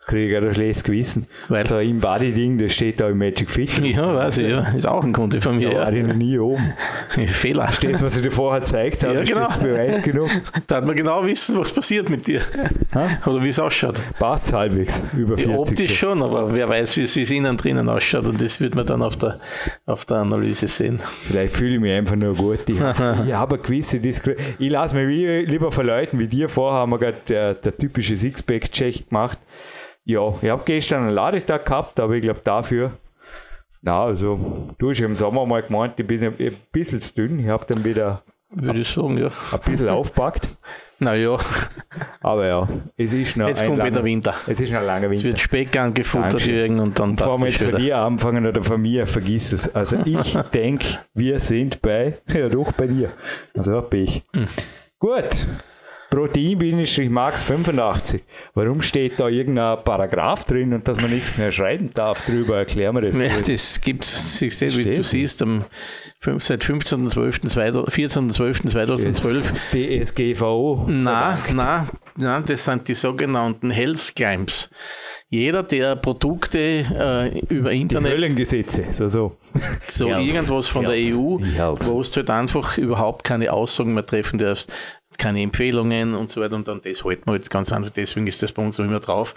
Jetzt 0.00 0.08
kriege 0.08 0.34
ich 0.34 0.42
ein 0.42 0.54
schlechtes 0.54 0.82
Gewissen. 0.82 1.26
Weil 1.50 1.66
so 1.66 1.78
im 1.78 2.00
Body-Ding, 2.00 2.56
das 2.56 2.72
steht 2.72 3.00
da 3.00 3.10
im 3.10 3.18
Magic 3.18 3.50
Fit. 3.50 3.70
Ja, 3.84 4.14
weiß 4.14 4.38
ich, 4.38 4.48
ja. 4.48 4.70
Ist 4.70 4.86
auch 4.86 5.04
ein 5.04 5.12
Kunde 5.12 5.42
von 5.42 5.58
mir. 5.58 5.72
Da 5.72 5.76
war 5.76 5.92
ich 5.92 6.06
noch 6.06 6.14
nie 6.14 6.38
oben. 6.38 6.72
Fehler. 7.26 7.68
Das, 7.82 8.02
was 8.02 8.16
ich 8.16 8.22
dir 8.22 8.30
vorher 8.30 8.60
gezeigt 8.60 9.04
habe, 9.04 9.16
ja, 9.16 9.24
genau. 9.24 9.46
ist 9.46 9.60
Beweis 9.60 10.02
genug. 10.02 10.30
Da 10.66 10.76
hat 10.76 10.86
man 10.86 10.96
genau 10.96 11.22
wissen, 11.26 11.58
was 11.58 11.70
passiert 11.72 12.08
mit 12.08 12.26
dir. 12.26 12.40
Ha? 12.94 13.18
Oder 13.26 13.44
wie 13.44 13.50
es 13.50 13.58
ausschaut. 13.58 14.00
Passt 14.18 14.54
halbwegs. 14.54 15.02
Über 15.14 15.36
40. 15.36 15.50
Ja, 15.50 15.58
optisch 15.58 15.98
schon, 15.98 16.22
aber 16.22 16.54
wer 16.54 16.66
weiß, 16.66 16.96
wie 16.96 17.02
es 17.02 17.30
innen 17.30 17.58
drinnen 17.58 17.86
ausschaut. 17.86 18.26
Und 18.26 18.40
das 18.40 18.58
wird 18.58 18.74
man 18.74 18.86
dann 18.86 19.02
auf 19.02 19.16
der, 19.18 19.36
auf 19.84 20.06
der 20.06 20.18
Analyse 20.18 20.66
sehen. 20.66 20.98
Vielleicht 21.28 21.58
fühle 21.58 21.74
ich 21.74 21.80
mich 21.80 21.92
einfach 21.92 22.16
nur 22.16 22.34
gut. 22.34 22.60
Ich, 22.68 22.76
ich 22.76 22.80
habe 22.80 23.54
eine 23.56 23.62
gewisse 23.62 24.00
Diskretion. 24.00 24.46
Ich 24.58 24.70
lasse 24.70 24.96
mich 24.96 25.46
lieber 25.46 25.70
verleuten 25.70 26.18
wie 26.18 26.26
dir. 26.26 26.48
Vorher 26.48 26.80
haben 26.80 26.90
wir 26.90 26.98
gerade 26.98 27.18
der, 27.28 27.54
der 27.54 27.76
typische 27.76 28.16
Sixpack-Check 28.16 29.10
gemacht. 29.10 29.38
Ja, 30.10 30.34
ich 30.42 30.50
habe 30.50 30.62
gestern 30.64 31.04
einen 31.04 31.14
Ladetag 31.14 31.64
gehabt, 31.64 32.00
aber 32.00 32.14
ich 32.14 32.22
glaube 32.22 32.40
dafür, 32.42 32.92
na, 33.82 34.04
also 34.04 34.68
du 34.78 34.90
hast 34.90 35.00
im 35.00 35.16
Sommer 35.16 35.46
mal 35.46 35.62
gemeint, 35.62 35.98
ich 35.98 36.06
bin 36.06 36.22
ein 36.22 36.56
bisschen 36.72 37.00
zu 37.00 37.14
dünn. 37.14 37.38
Ich 37.38 37.48
habe 37.48 37.64
dann 37.66 37.84
wieder 37.84 38.22
würde 38.50 38.80
ich 38.80 38.88
sagen, 38.88 39.16
ja. 39.16 39.30
Ein 39.52 39.60
bisschen 39.64 39.88
aufpackt. 39.88 40.48
Naja. 41.02 41.38
Aber 42.20 42.46
ja, 42.46 42.68
es 42.98 43.14
ist 43.14 43.34
noch 43.34 43.48
Jetzt 43.48 43.64
kommt 43.64 43.78
langer, 43.78 43.90
wieder 43.90 44.04
Winter. 44.04 44.34
Es 44.46 44.60
ist 44.60 44.70
noch 44.70 44.80
ein 44.80 44.86
langer 44.86 45.08
Winter. 45.08 45.16
Es 45.16 45.24
wird 45.24 45.40
Speck 45.40 45.78
angefuttert 45.78 46.46
irgend 46.46 46.78
und 46.78 46.98
dann 46.98 47.16
Bevor 47.16 47.40
wir 47.40 47.48
jetzt 47.48 47.62
von 47.62 47.76
dir 47.76 47.96
anfangen 47.96 48.44
oder 48.44 48.62
von 48.62 48.82
mir, 48.82 49.06
vergiss 49.06 49.54
es. 49.54 49.74
Also 49.74 49.96
ich 50.04 50.34
denke, 50.52 50.98
wir 51.14 51.40
sind 51.40 51.80
bei, 51.80 52.18
ja 52.28 52.50
doch 52.50 52.72
bei 52.72 52.86
dir. 52.86 53.12
Also 53.56 53.80
bin 53.80 54.04
ich. 54.04 54.22
Mhm. 54.34 54.48
Gut, 54.98 55.46
Protein-Max 56.10 57.44
85. 57.44 58.22
Warum 58.54 58.82
steht 58.82 59.18
da 59.18 59.28
irgendein 59.28 59.82
Paragraph 59.84 60.44
drin 60.44 60.74
und 60.74 60.86
dass 60.88 61.00
man 61.00 61.10
nicht 61.10 61.38
mehr 61.38 61.52
schreiben 61.52 61.90
darf 61.94 62.26
drüber? 62.26 62.58
Erklär 62.58 62.92
mir 62.92 63.02
das. 63.02 63.16
Ja, 63.16 63.38
das 63.38 63.80
gibt 63.80 64.04
es, 64.04 64.40
wie 64.40 64.84
du 64.84 65.04
siehst, 65.04 65.42
am, 65.42 65.64
seit 66.38 66.64
15.12.2012. 66.64 67.88
14.12.2012. 67.90 70.04
DSGVO. 70.04 70.86
Nein, 70.88 71.38
nein, 71.54 71.88
nein, 72.16 72.44
das 72.46 72.64
sind 72.64 72.88
die 72.88 72.94
sogenannten 72.94 73.70
Health 73.70 74.14
Claims. 74.16 74.68
Jeder, 75.28 75.62
der 75.62 75.94
Produkte 75.94 76.58
äh, 76.58 77.38
über 77.54 77.70
Internet. 77.70 78.10
Die 78.10 78.16
Höllengesetze, 78.16 78.86
so, 78.90 79.06
so. 79.06 79.36
So 79.86 80.08
irgendwas 80.08 80.66
von 80.66 80.84
der 80.84 80.96
EU, 80.96 81.38
wo 81.80 82.00
es 82.00 82.16
halt 82.16 82.30
einfach 82.30 82.76
überhaupt 82.78 83.22
keine 83.22 83.52
Aussagen 83.52 83.94
mehr 83.94 84.04
treffen 84.04 84.38
darfst 84.38 84.72
keine 85.20 85.42
Empfehlungen 85.42 86.14
und 86.14 86.30
so 86.30 86.40
weiter. 86.40 86.56
Und 86.56 86.66
dann 86.66 86.80
das 86.80 87.04
halten 87.04 87.22
wir 87.26 87.36
jetzt 87.36 87.50
ganz 87.50 87.72
einfach. 87.72 87.90
Deswegen 87.90 88.26
ist 88.26 88.42
das 88.42 88.52
bei 88.52 88.64
uns 88.64 88.78
noch 88.78 88.86
immer 88.86 89.00
drauf. 89.00 89.34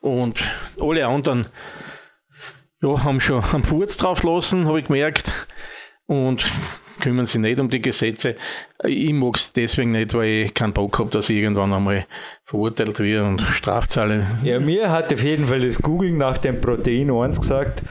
Und 0.00 0.44
alle 0.78 1.06
anderen 1.06 1.46
ja, 2.82 3.04
haben 3.04 3.20
schon 3.20 3.42
einen 3.44 3.64
Furz 3.64 3.96
drauf 3.96 4.22
lassen, 4.22 4.66
habe 4.66 4.80
ich 4.80 4.86
gemerkt. 4.86 5.46
Und 6.06 6.44
kümmern 7.00 7.26
sich 7.26 7.40
nicht 7.40 7.58
um 7.58 7.70
die 7.70 7.80
Gesetze. 7.80 8.36
Ich 8.84 9.12
mag 9.12 9.36
es 9.36 9.52
deswegen 9.52 9.92
nicht, 9.92 10.12
weil 10.14 10.46
ich 10.46 10.54
keinen 10.54 10.72
Bock 10.72 10.98
habe, 10.98 11.10
dass 11.10 11.30
ich 11.30 11.38
irgendwann 11.38 11.72
einmal 11.72 12.06
verurteilt 12.44 12.98
werde 12.98 13.26
und 13.26 13.40
Strafzahle. 13.40 14.26
Ja, 14.42 14.60
mir 14.60 14.90
hat 14.90 15.12
auf 15.12 15.22
jeden 15.22 15.46
Fall 15.46 15.60
das 15.60 15.80
Googlen 15.80 16.18
nach 16.18 16.38
dem 16.38 16.60
Protein 16.60 17.10
1 17.10 17.40
gesagt, 17.40 17.82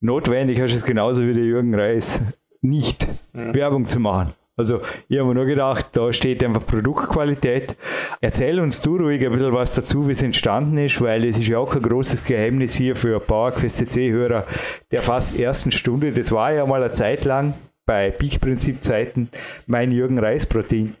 notwendig 0.00 0.60
hast 0.60 0.70
du 0.70 0.76
es 0.76 0.84
genauso 0.84 1.26
wie 1.26 1.34
der 1.34 1.44
Jürgen 1.44 1.74
Reis, 1.74 2.20
nicht 2.62 3.08
mhm. 3.32 3.54
Werbung 3.54 3.84
zu 3.84 4.00
machen. 4.00 4.32
Also 4.60 4.82
ich 5.08 5.18
habe 5.18 5.28
mir 5.28 5.34
nur 5.36 5.46
gedacht, 5.46 5.86
da 5.92 6.12
steht 6.12 6.44
einfach 6.44 6.66
Produktqualität. 6.66 7.76
Erzähl 8.20 8.60
uns 8.60 8.82
du 8.82 8.96
ruhig 8.96 9.24
ein 9.24 9.32
bisschen 9.32 9.54
was 9.54 9.74
dazu, 9.74 10.06
wie 10.06 10.12
es 10.12 10.22
entstanden 10.22 10.76
ist, 10.76 11.00
weil 11.00 11.24
es 11.24 11.38
ist 11.38 11.48
ja 11.48 11.56
auch 11.56 11.74
ein 11.74 11.80
großes 11.80 12.26
Geheimnis 12.26 12.74
hier 12.74 12.94
für 12.94 13.18
PowerQuest 13.20 13.78
CC-Hörer 13.78 14.46
der 14.90 15.00
fast 15.00 15.38
ersten 15.38 15.72
Stunde. 15.72 16.12
Das 16.12 16.30
war 16.30 16.52
ja 16.52 16.66
mal 16.66 16.82
eine 16.82 16.92
Zeit 16.92 17.24
lang 17.24 17.54
bei 17.86 18.10
Peak-Prinzip-Zeiten 18.10 19.30
mein 19.66 19.92
Jürgen 19.92 20.18
Reis-Protein. 20.18 20.94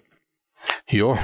Ja, 0.88 1.18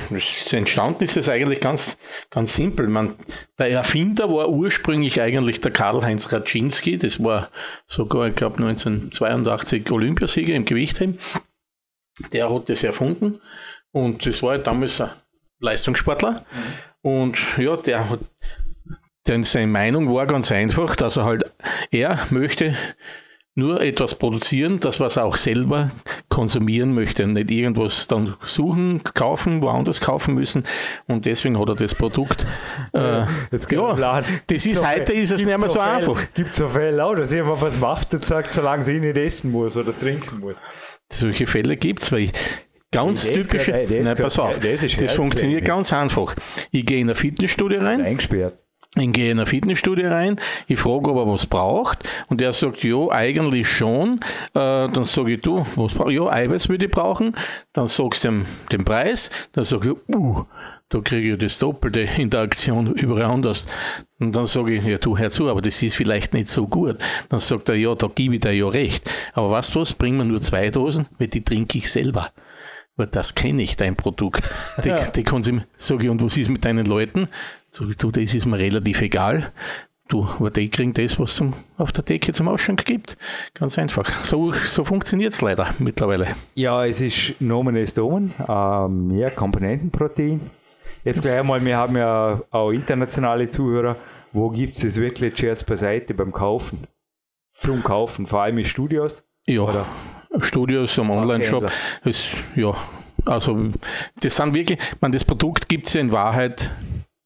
entstanden 0.51 1.05
ist 1.05 1.17
es 1.17 1.29
eigentlich 1.29 1.61
ganz, 1.61 1.97
ganz 2.31 2.55
simpel. 2.55 2.89
Man, 2.89 3.15
der 3.59 3.71
Erfinder 3.71 4.31
war 4.31 4.49
ursprünglich 4.51 5.21
eigentlich 5.21 5.61
der 5.61 5.73
Karl-Heinz 5.73 6.33
Raczynski. 6.33 6.99
Das 6.99 7.23
war 7.23 7.49
sogar, 7.87 8.29
ich 8.29 8.37
glaube, 8.37 8.59
1982 8.59 9.91
Olympiasieger 9.91 10.55
im 10.55 10.67
Gewichtheben 10.67 11.19
der 12.33 12.53
hat 12.53 12.69
das 12.69 12.83
erfunden 12.83 13.41
und 13.93 14.27
das 14.27 14.43
war 14.43 14.51
halt 14.51 14.67
damals 14.67 15.01
ein 15.01 15.11
Leistungssportler. 15.61 16.33
Mhm. 16.33 17.11
Und 17.11 17.39
ja, 17.59 17.77
der 17.77 18.11
hat, 18.11 18.21
denn 19.27 19.45
seine 19.45 19.67
Meinung 19.67 20.13
war 20.13 20.27
ganz 20.27 20.51
einfach, 20.53 20.97
dass 20.97 21.17
er 21.17 21.25
halt, 21.25 21.45
er 21.91 22.27
möchte 22.31 22.77
nur 23.57 23.81
etwas 23.81 24.15
produzieren, 24.15 24.79
das 24.81 25.01
was 25.01 25.17
er 25.17 25.25
auch 25.25 25.37
selber 25.37 25.91
konsumieren 26.29 26.95
möchte, 26.95 27.27
nicht 27.27 27.51
irgendwas 27.51 28.07
dann 28.07 28.37
suchen, 28.45 29.03
kaufen, 29.15 29.63
woanders 29.63 30.01
kaufen 30.01 30.35
müssen 30.35 30.65
und 31.07 31.25
deswegen 31.25 31.59
hat 31.59 31.71
er 31.71 31.75
das 31.75 31.95
Produkt. 31.95 32.45
Äh, 32.93 33.25
ja, 33.71 34.23
das 34.47 34.67
ist 34.67 34.87
heute 34.87 35.15
ist 35.15 35.31
es 35.31 35.45
nicht 35.45 35.59
mehr 35.59 35.71
so, 35.71 35.81
einfach. 35.81 36.21
Gibt 36.35 36.51
es 36.51 36.57
so 36.57 36.69
Fälle 36.69 37.03
auch, 37.03 37.15
dass 37.15 37.33
jemand 37.33 37.63
was 37.63 37.79
macht 37.79 38.13
und 38.13 38.25
sagt, 38.25 38.53
solange 38.53 38.85
sie 38.85 39.01
nicht 39.01 39.17
essen 39.17 39.51
muss 39.51 39.77
oder 39.77 39.99
trinken 39.99 40.41
muss. 40.41 40.61
Solche 41.11 41.47
Fälle 41.47 41.77
gibt 41.77 42.03
es, 42.03 42.13
weil 42.13 42.31
ganz 42.93 43.27
das 43.27 43.33
typische. 43.33 43.73
Nein, 43.73 44.17
pass 44.17 44.39
auf, 44.39 44.59
das, 44.59 44.97
das 44.97 45.13
funktioniert 45.13 45.65
ganz 45.65 45.93
einfach. 45.93 46.35
Ich 46.71 46.85
gehe 46.85 46.99
in 46.99 47.07
eine 47.07 47.15
Fitnessstudie 47.15 47.77
rein. 47.77 48.03
Eingesperrt. 48.03 48.66
Ich 48.99 49.13
gehe 49.13 49.31
in 49.31 49.39
eine 49.39 49.47
Fitnessstudie 49.47 50.07
rein, 50.07 50.41
ich 50.67 50.79
frage, 50.79 51.11
ob 51.11 51.17
er 51.19 51.31
was 51.31 51.45
braucht 51.47 51.99
und 52.29 52.41
er 52.41 52.55
sagt, 52.55 52.83
ja, 52.83 53.11
eigentlich 53.11 53.69
schon. 53.69 54.21
Äh, 54.55 54.89
dann 54.89 55.05
sage 55.05 55.35
ich, 55.35 55.43
du, 55.43 55.67
was 55.77 55.93
brauchst 55.93 56.13
Ja, 56.13 56.27
Eiweiß 56.27 56.71
würde 56.71 56.87
ich 56.87 56.91
brauchen. 56.91 57.37
Dann 57.75 57.89
sagst 57.89 58.25
du 58.25 58.29
ihm 58.29 58.47
den 58.73 58.85
Preis, 58.85 59.31
dann 59.53 59.65
sage 59.65 59.91
ich, 59.91 60.15
uh, 60.15 60.47
da 60.89 61.01
kriege 61.01 61.33
ich 61.33 61.39
das 61.39 61.59
Doppelte 61.59 62.01
in 62.01 62.31
der 62.31 62.41
Aktion 62.41 62.93
überall 62.95 63.25
anders. 63.25 63.67
Und 64.19 64.35
dann 64.35 64.47
sage 64.47 64.77
ich, 64.77 64.85
ja, 64.85 64.99
du 64.99 65.19
hör 65.19 65.31
zu, 65.31 65.49
aber 65.49 65.61
das 65.61 65.83
ist 65.83 65.97
vielleicht 65.97 66.33
nicht 66.33 66.49
so 66.49 66.67
gut. 66.67 66.97
Dann 67.29 67.41
sagt 67.41 67.69
er, 67.69 67.75
ja, 67.75 67.95
da 67.95 68.07
gebe 68.07 68.37
ich 68.37 68.41
dir 68.41 68.53
ja 68.53 68.69
recht. 68.69 69.11
Aber 69.35 69.51
weißt 69.51 69.75
du 69.75 69.81
was, 69.81 69.93
bring 69.93 70.17
mir 70.17 70.25
nur 70.25 70.41
zwei 70.41 70.71
Dosen, 70.71 71.07
weil 71.19 71.29
die 71.29 71.45
trinke 71.45 71.79
ich 71.79 71.91
selber. 71.91 72.31
Weil 72.97 73.09
das 73.09 73.35
kenne 73.35 73.63
ich, 73.63 73.77
dein 73.77 73.95
Produkt. 73.95 74.49
Die, 74.83 74.89
ja. 74.89 75.07
die 75.09 75.25
sage 75.77 76.05
ich, 76.05 76.09
und 76.09 76.23
was 76.23 76.37
ist 76.39 76.49
mit 76.49 76.65
deinen 76.65 76.87
Leuten? 76.87 77.27
Du, 77.79 78.11
das 78.11 78.35
ist 78.35 78.47
mir 78.47 78.59
relativ 78.59 79.03
egal. 79.03 79.53
Du, 80.09 80.25
aber 80.25 80.51
die 80.51 80.71
kriegen 80.71 80.93
das, 80.93 81.19
was 81.19 81.41
es 81.41 81.47
auf 81.79 81.93
der 81.93 82.05
Decke 82.05 82.33
zum 82.33 82.49
Ausschank 82.49 82.85
gibt. 82.85 83.17
Ganz 83.55 83.77
einfach. 83.79 84.09
So, 84.23 84.53
so 84.53 84.85
funktioniert 84.85 85.33
es 85.33 85.41
leider 85.41 85.75
mittlerweile. 85.79 86.29
Ja, 86.55 86.85
es 86.85 87.01
ist 87.01 87.41
Nomen 87.41 87.77
est 87.77 87.99
Omen, 87.99 88.33
äh, 88.49 88.89
mehr 88.89 89.31
Komponentenprotein 89.33 90.41
Jetzt 91.07 91.23
gleich 91.23 91.39
einmal, 91.39 91.65
wir 91.65 91.77
haben 91.77 91.97
ja 91.97 92.43
auch 92.51 92.73
internationale 92.73 93.49
Zuhörer. 93.49 93.97
Wo 94.33 94.51
gibt 94.51 94.77
es 94.77 94.83
das 94.83 94.97
wirklich 94.97 95.37
Scherz 95.37 95.63
beiseite 95.63 96.15
beim 96.15 96.33
Kaufen? 96.33 96.89
Zum 97.57 97.85
Kaufen, 97.85 98.27
vor 98.27 98.43
allem 98.43 98.59
in 98.59 98.65
Studios? 98.65 99.25
Ja, 99.47 99.63
oder? 99.63 99.87
Studios 100.41 100.99
am 100.99 101.11
Online-Shop. 101.11 101.71
Ja, 102.57 102.75
also 103.25 103.71
das 104.21 104.37
sind 104.37 104.53
wirklich, 104.53 104.81
man, 105.01 105.13
das 105.13 105.25
Produkt 105.25 105.69
gibt 105.69 105.87
es 105.87 105.95
ja 105.95 106.01
in 106.01 106.11
Wahrheit 106.11 106.73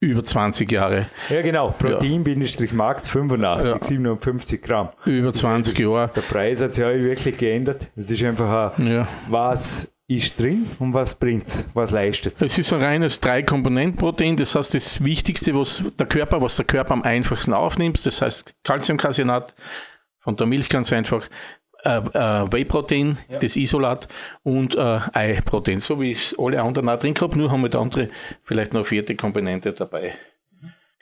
über 0.00 0.24
20 0.24 0.72
Jahre. 0.72 1.06
Ja, 1.28 1.42
genau. 1.42 1.70
Protein-Max 1.78 3.08
85, 3.08 3.72
ja. 3.72 3.78
57 3.82 4.62
Gramm. 4.62 4.88
Über 5.04 5.32
20 5.32 5.78
Jahre. 5.78 6.10
Der 6.16 6.22
Preis 6.22 6.62
hat 6.62 6.74
sich 6.74 6.82
ja 6.82 6.92
wirklich 6.92 7.36
geändert. 7.36 7.88
Es 7.96 8.10
ist 8.10 8.24
einfach 8.24 8.78
ein, 8.78 8.86
ja. 8.86 9.08
was 9.28 9.92
ist 10.08 10.40
drin 10.40 10.66
und 10.80 10.92
was 10.92 11.14
bringt 11.14 11.46
es, 11.46 11.68
was 11.74 11.92
leistet 11.92 12.34
es? 12.34 12.42
Es 12.42 12.58
ist 12.58 12.72
ein 12.72 12.82
reines 12.82 13.20
Drei-Komponenten-Protein, 13.20 14.36
das 14.36 14.56
heißt 14.56 14.74
das 14.74 15.04
Wichtigste, 15.04 15.54
was 15.54 15.84
der 15.98 16.06
Körper, 16.06 16.42
was 16.42 16.56
der 16.56 16.64
Körper 16.64 16.94
am 16.94 17.02
einfachsten 17.02 17.52
aufnimmt, 17.52 18.04
das 18.04 18.20
heißt 18.20 18.54
Calciumcasinat, 18.64 19.54
von 20.18 20.34
der 20.34 20.46
Milch 20.46 20.68
ganz 20.68 20.92
einfach, 20.92 21.28
äh, 21.84 21.98
äh, 21.98 22.52
Whey-Protein, 22.52 23.18
ja. 23.28 23.38
das 23.38 23.56
Isolat 23.56 24.08
und 24.42 24.74
äh, 24.74 25.00
Ei-Protein, 25.12 25.80
so 25.80 26.00
wie 26.00 26.12
es 26.12 26.34
alle 26.38 26.62
anderen 26.62 26.88
auch 26.88 26.98
drin 26.98 27.14
gehabt, 27.14 27.36
nur 27.36 27.50
haben 27.50 27.62
wir 27.62 27.74
andere 27.74 28.08
vielleicht 28.44 28.74
noch 28.74 28.86
vierte 28.86 29.16
Komponente 29.16 29.72
dabei. 29.72 30.14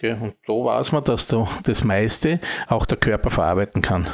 Okay, 0.00 0.12
und 0.12 0.36
da 0.46 0.52
weiß 0.52 0.92
man, 0.92 1.02
dass 1.02 1.26
da 1.26 1.48
das 1.64 1.82
meiste 1.82 2.38
auch 2.68 2.86
der 2.86 2.98
Körper 2.98 3.30
verarbeiten 3.30 3.82
kann. 3.82 4.08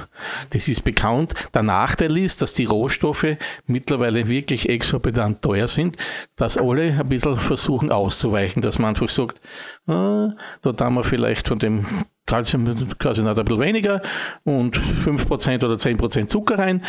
Das 0.49 0.67
ist 0.67 0.83
bekannt. 0.83 1.35
Der 1.53 1.63
Nachteil 1.63 2.17
ist, 2.17 2.41
dass 2.41 2.55
die 2.55 2.65
Rohstoffe 2.65 3.37
mittlerweile 3.67 4.27
wirklich 4.27 4.71
exorbitant 4.71 5.43
teuer 5.43 5.69
sind, 5.69 5.99
dass 6.37 6.57
alle 6.57 6.85
ein 6.99 7.09
bisschen 7.11 7.37
versuchen 7.37 7.93
auszuweichen, 7.93 8.63
dass 8.63 8.79
man 8.79 8.91
einfach 8.91 9.11
sagt, 9.11 9.43
ah, 9.87 10.31
da 10.63 10.75
haben 10.81 10.95
wir 10.95 11.05
vielleicht 11.05 11.49
von 11.49 11.59
dem 11.59 11.85
Calcium, 12.27 12.89
Calcium 12.99 13.27
ein 13.27 13.35
bisschen 13.35 13.61
weniger 13.61 14.03
und 14.45 14.79
5% 14.79 15.65
oder 15.65 15.75
10% 15.75 16.27
Zucker 16.29 16.59
rein 16.59 16.83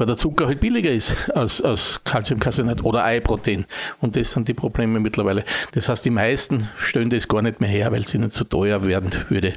weil 0.00 0.06
der 0.06 0.16
Zucker 0.16 0.46
halt 0.46 0.60
billiger 0.60 0.90
ist 0.90 1.30
als, 1.32 1.60
als 1.60 2.02
Calciumcarbonat 2.04 2.82
oder 2.84 3.04
Eiprotein. 3.04 3.66
Und 4.00 4.16
das 4.16 4.30
sind 4.30 4.48
die 4.48 4.54
Probleme 4.54 4.98
mittlerweile. 4.98 5.44
Das 5.72 5.90
heißt, 5.90 6.06
die 6.06 6.10
meisten 6.10 6.70
stellen 6.78 7.10
das 7.10 7.28
gar 7.28 7.42
nicht 7.42 7.60
mehr 7.60 7.68
her, 7.68 7.92
weil 7.92 8.00
es 8.00 8.14
ihnen 8.14 8.30
zu 8.30 8.44
teuer 8.44 8.82
werden 8.86 9.10
würde. 9.28 9.52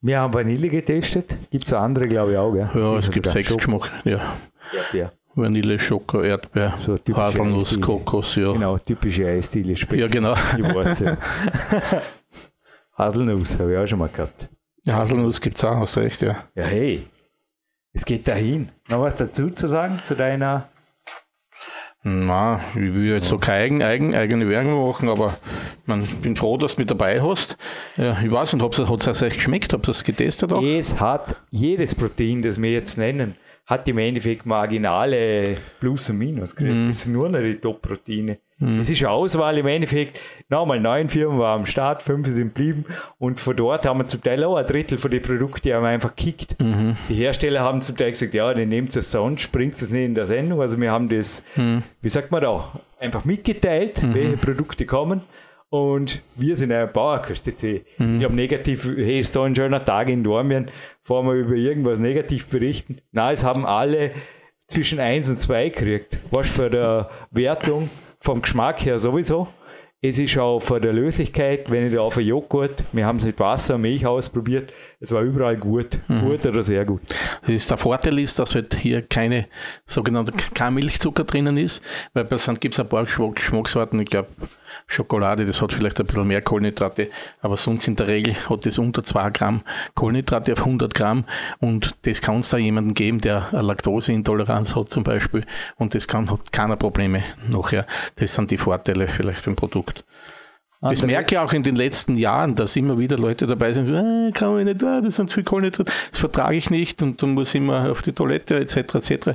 Wir 0.00 0.18
haben 0.18 0.34
Vanille 0.34 0.68
getestet. 0.68 1.38
Gibt 1.52 1.66
es 1.66 1.72
andere, 1.72 2.08
glaube 2.08 2.32
ich, 2.32 2.38
auch. 2.38 2.52
Gell? 2.52 2.68
Ja, 2.74 2.98
es 2.98 3.08
gibt 3.08 3.28
sechs 3.28 3.54
Geschmack. 3.54 3.88
Ja. 4.02 4.34
Erdbeer. 4.74 5.12
Vanille, 5.36 5.78
Schoko, 5.78 6.22
Erdbeer, 6.22 6.74
so 6.84 6.96
Haselnuss, 7.14 7.80
Kokos, 7.80 8.34
ja. 8.34 8.52
Genau, 8.52 8.78
typische 8.78 9.26
Eisdiele. 9.26 9.74
Ja, 9.92 10.08
genau. 10.08 10.34
Ich 10.58 10.74
weiß 10.74 11.00
ja. 11.00 11.16
Haselnuss 12.98 13.58
habe 13.60 13.72
ich 13.72 13.78
auch 13.78 13.86
schon 13.86 14.00
mal 14.00 14.08
gehabt. 14.08 14.48
Ja, 14.86 14.96
Haselnuss 14.96 15.40
gibt 15.40 15.56
es 15.56 15.64
auch, 15.64 15.76
hast 15.76 15.96
recht, 15.96 16.20
ja. 16.20 16.44
Ja, 16.54 16.64
hey, 16.64 17.06
es 17.92 18.04
geht 18.04 18.28
dahin. 18.28 18.70
Noch 18.88 19.00
was 19.00 19.16
dazu 19.16 19.48
zu 19.50 19.66
sagen 19.66 20.00
zu 20.02 20.14
deiner? 20.14 20.68
Na, 22.02 22.60
ich 22.74 22.94
will 22.94 23.12
jetzt 23.12 23.28
so 23.28 23.38
keine 23.38 23.86
eigen, 23.86 24.14
eigene 24.14 24.46
Werbung 24.46 24.86
machen, 24.86 25.08
aber 25.08 25.38
ich 25.86 26.16
bin 26.16 26.36
froh, 26.36 26.58
dass 26.58 26.76
du 26.76 26.82
mit 26.82 26.90
dabei 26.90 27.22
hast. 27.22 27.56
Ja, 27.96 28.18
ich 28.22 28.30
weiß 28.30 28.52
nicht, 28.52 28.62
hat 28.62 29.06
es 29.06 29.22
euch 29.22 29.34
geschmeckt? 29.34 29.72
Habt 29.72 29.88
ihr 29.88 29.92
es 29.92 30.04
getestet 30.04 30.52
auch? 30.52 30.62
Es 30.62 31.00
hat 31.00 31.36
jedes 31.50 31.94
Protein, 31.94 32.42
das 32.42 32.60
wir 32.60 32.70
jetzt 32.70 32.98
nennen, 32.98 33.36
hat 33.64 33.88
im 33.88 33.96
Endeffekt 33.96 34.44
marginale 34.44 35.56
Plus 35.80 36.10
und 36.10 36.18
Minus. 36.18 36.54
Mhm. 36.60 36.88
Das 36.88 37.04
sind 37.04 37.14
nur 37.14 37.30
noch 37.30 37.40
die 37.40 37.54
Top-Proteine. 37.54 38.38
Mhm. 38.58 38.80
Es 38.80 38.90
ist 38.90 39.02
eine 39.02 39.10
Auswahl 39.10 39.58
im 39.58 39.66
Endeffekt. 39.66 40.20
Nochmal 40.48 40.80
neun 40.80 41.08
Firmen 41.08 41.38
waren 41.38 41.60
am 41.60 41.66
Start, 41.66 42.02
fünf 42.02 42.28
sind 42.28 42.54
geblieben 42.54 42.84
und 43.18 43.40
von 43.40 43.56
dort 43.56 43.86
haben 43.86 43.98
wir 43.98 44.06
zum 44.06 44.22
Teil 44.22 44.44
auch 44.44 44.56
ein 44.56 44.66
Drittel 44.66 44.98
von 44.98 45.10
den 45.10 45.22
Produkten 45.22 45.72
haben 45.72 45.84
einfach 45.84 46.14
gekickt. 46.14 46.60
Mhm. 46.60 46.96
Die 47.08 47.14
Hersteller 47.14 47.60
haben 47.60 47.82
zum 47.82 47.96
Teil 47.96 48.12
gesagt, 48.12 48.34
ja, 48.34 48.52
dann 48.52 48.68
nehmt 48.68 48.94
es 48.94 49.10
sonst, 49.10 49.50
bringt 49.50 49.74
es 49.74 49.90
nicht 49.90 50.04
in 50.04 50.14
der 50.14 50.26
Sendung. 50.26 50.60
Also 50.60 50.80
wir 50.80 50.92
haben 50.92 51.08
das, 51.08 51.42
mhm. 51.56 51.82
wie 52.00 52.08
sagt 52.08 52.30
man 52.30 52.42
da, 52.42 52.72
einfach 53.00 53.24
mitgeteilt, 53.24 54.02
mhm. 54.02 54.14
welche 54.14 54.36
Produkte 54.36 54.86
kommen. 54.86 55.22
Und 55.70 56.22
wir 56.36 56.56
sind 56.56 56.70
ein 56.70 56.92
Bauerköste. 56.92 57.50
Mhm. 57.98 58.14
Ich 58.14 58.20
glaube, 58.20 58.36
negativ, 58.36 58.84
hey, 58.84 59.18
ist 59.18 59.32
so 59.32 59.42
ein 59.42 59.56
schöner 59.56 59.84
Tag 59.84 60.08
in 60.08 60.22
Dormien, 60.22 60.70
bevor 61.02 61.24
wir 61.24 61.34
über 61.34 61.54
irgendwas 61.54 61.98
negativ 61.98 62.46
berichten. 62.46 62.98
Nein, 63.10 63.34
es 63.34 63.42
haben 63.42 63.66
alle 63.66 64.12
zwischen 64.68 65.00
1 65.00 65.28
und 65.30 65.40
2 65.40 65.70
gekriegt. 65.70 66.18
Was 66.30 66.48
für 66.48 66.70
der 66.70 67.10
Wertung 67.32 67.90
vom 68.24 68.40
Geschmack 68.40 68.84
her 68.86 68.98
sowieso. 68.98 69.48
Es 70.00 70.18
ist 70.18 70.36
auch 70.36 70.60
von 70.60 70.82
der 70.82 70.92
Löslichkeit, 70.92 71.70
wenn 71.70 71.86
ich 71.86 71.94
da 71.94 72.00
auf 72.00 72.18
ein 72.18 72.26
Joghurt, 72.26 72.84
wir 72.92 73.06
haben 73.06 73.16
es 73.16 73.24
mit 73.24 73.38
Wasser 73.38 73.76
und 73.76 73.82
Milch 73.82 74.06
ausprobiert, 74.06 74.72
es 75.00 75.12
war 75.12 75.22
überall 75.22 75.56
gut, 75.56 75.98
mhm. 76.08 76.20
gut 76.20 76.44
oder 76.44 76.62
sehr 76.62 76.84
gut. 76.84 77.02
Das 77.40 77.50
ist 77.50 77.70
der 77.70 77.78
Vorteil 77.78 78.18
ist, 78.18 78.38
dass 78.38 78.54
halt 78.54 78.74
hier 78.74 79.00
keine 79.00 79.46
sogenannte 79.86 80.32
kein 80.54 80.74
Milchzucker 80.74 81.24
drinnen 81.24 81.56
ist, 81.56 81.82
weil 82.12 82.24
bei 82.24 82.36
gibt 82.60 82.74
es 82.74 82.80
ein 82.80 82.88
paar 82.88 83.04
Geschmackssorten, 83.04 84.00
ich 84.00 84.10
glaube 84.10 84.28
Schokolade, 84.86 85.44
das 85.44 85.60
hat 85.62 85.72
vielleicht 85.72 86.00
ein 86.00 86.06
bisschen 86.06 86.26
mehr 86.26 86.42
Kohlenhydrate, 86.42 87.10
aber 87.40 87.56
sonst 87.56 87.88
in 87.88 87.96
der 87.96 88.08
Regel 88.08 88.34
hat 88.48 88.66
das 88.66 88.78
unter 88.78 89.02
2 89.02 89.30
Gramm 89.30 89.62
Kohlenhydrate 89.94 90.52
auf 90.52 90.60
100 90.60 90.94
Gramm 90.94 91.24
und 91.60 91.94
das 92.02 92.20
kann 92.20 92.40
es 92.40 92.50
da 92.50 92.58
jemanden 92.58 92.94
geben, 92.94 93.20
der 93.20 93.48
eine 93.52 93.62
Laktoseintoleranz 93.62 94.76
hat 94.76 94.90
zum 94.90 95.04
Beispiel 95.04 95.44
und 95.76 95.94
das 95.94 96.06
kann, 96.06 96.30
hat 96.30 96.52
keine 96.52 96.76
Probleme 96.76 97.24
nachher. 97.48 97.86
Das 98.16 98.34
sind 98.34 98.50
die 98.50 98.58
Vorteile 98.58 99.08
vielleicht 99.08 99.44
beim 99.44 99.56
Produkt. 99.56 100.04
Das 100.90 101.02
merke 101.02 101.34
ich 101.34 101.38
auch 101.38 101.52
in 101.54 101.62
den 101.62 101.76
letzten 101.76 102.16
Jahren, 102.16 102.54
dass 102.54 102.76
immer 102.76 102.98
wieder 102.98 103.16
Leute 103.16 103.46
dabei 103.46 103.72
sind, 103.72 103.86
so, 103.86 103.94
ah, 103.94 104.30
kann 104.34 104.58
ich 104.58 104.64
nicht, 104.66 104.84
ah, 104.84 105.00
das 105.00 105.16
sind 105.16 105.30
zu 105.30 105.36
viel 105.36 105.44
Kohlenhydrate, 105.44 105.90
das 106.10 106.20
vertrage 106.20 106.56
ich 106.56 106.68
nicht 106.68 107.02
und 107.02 107.22
dann 107.22 107.30
muss 107.30 107.50
ich 107.50 107.54
immer 107.54 107.90
auf 107.90 108.02
die 108.02 108.12
Toilette 108.12 108.60
etc. 108.60 108.76
etc. 108.76 109.28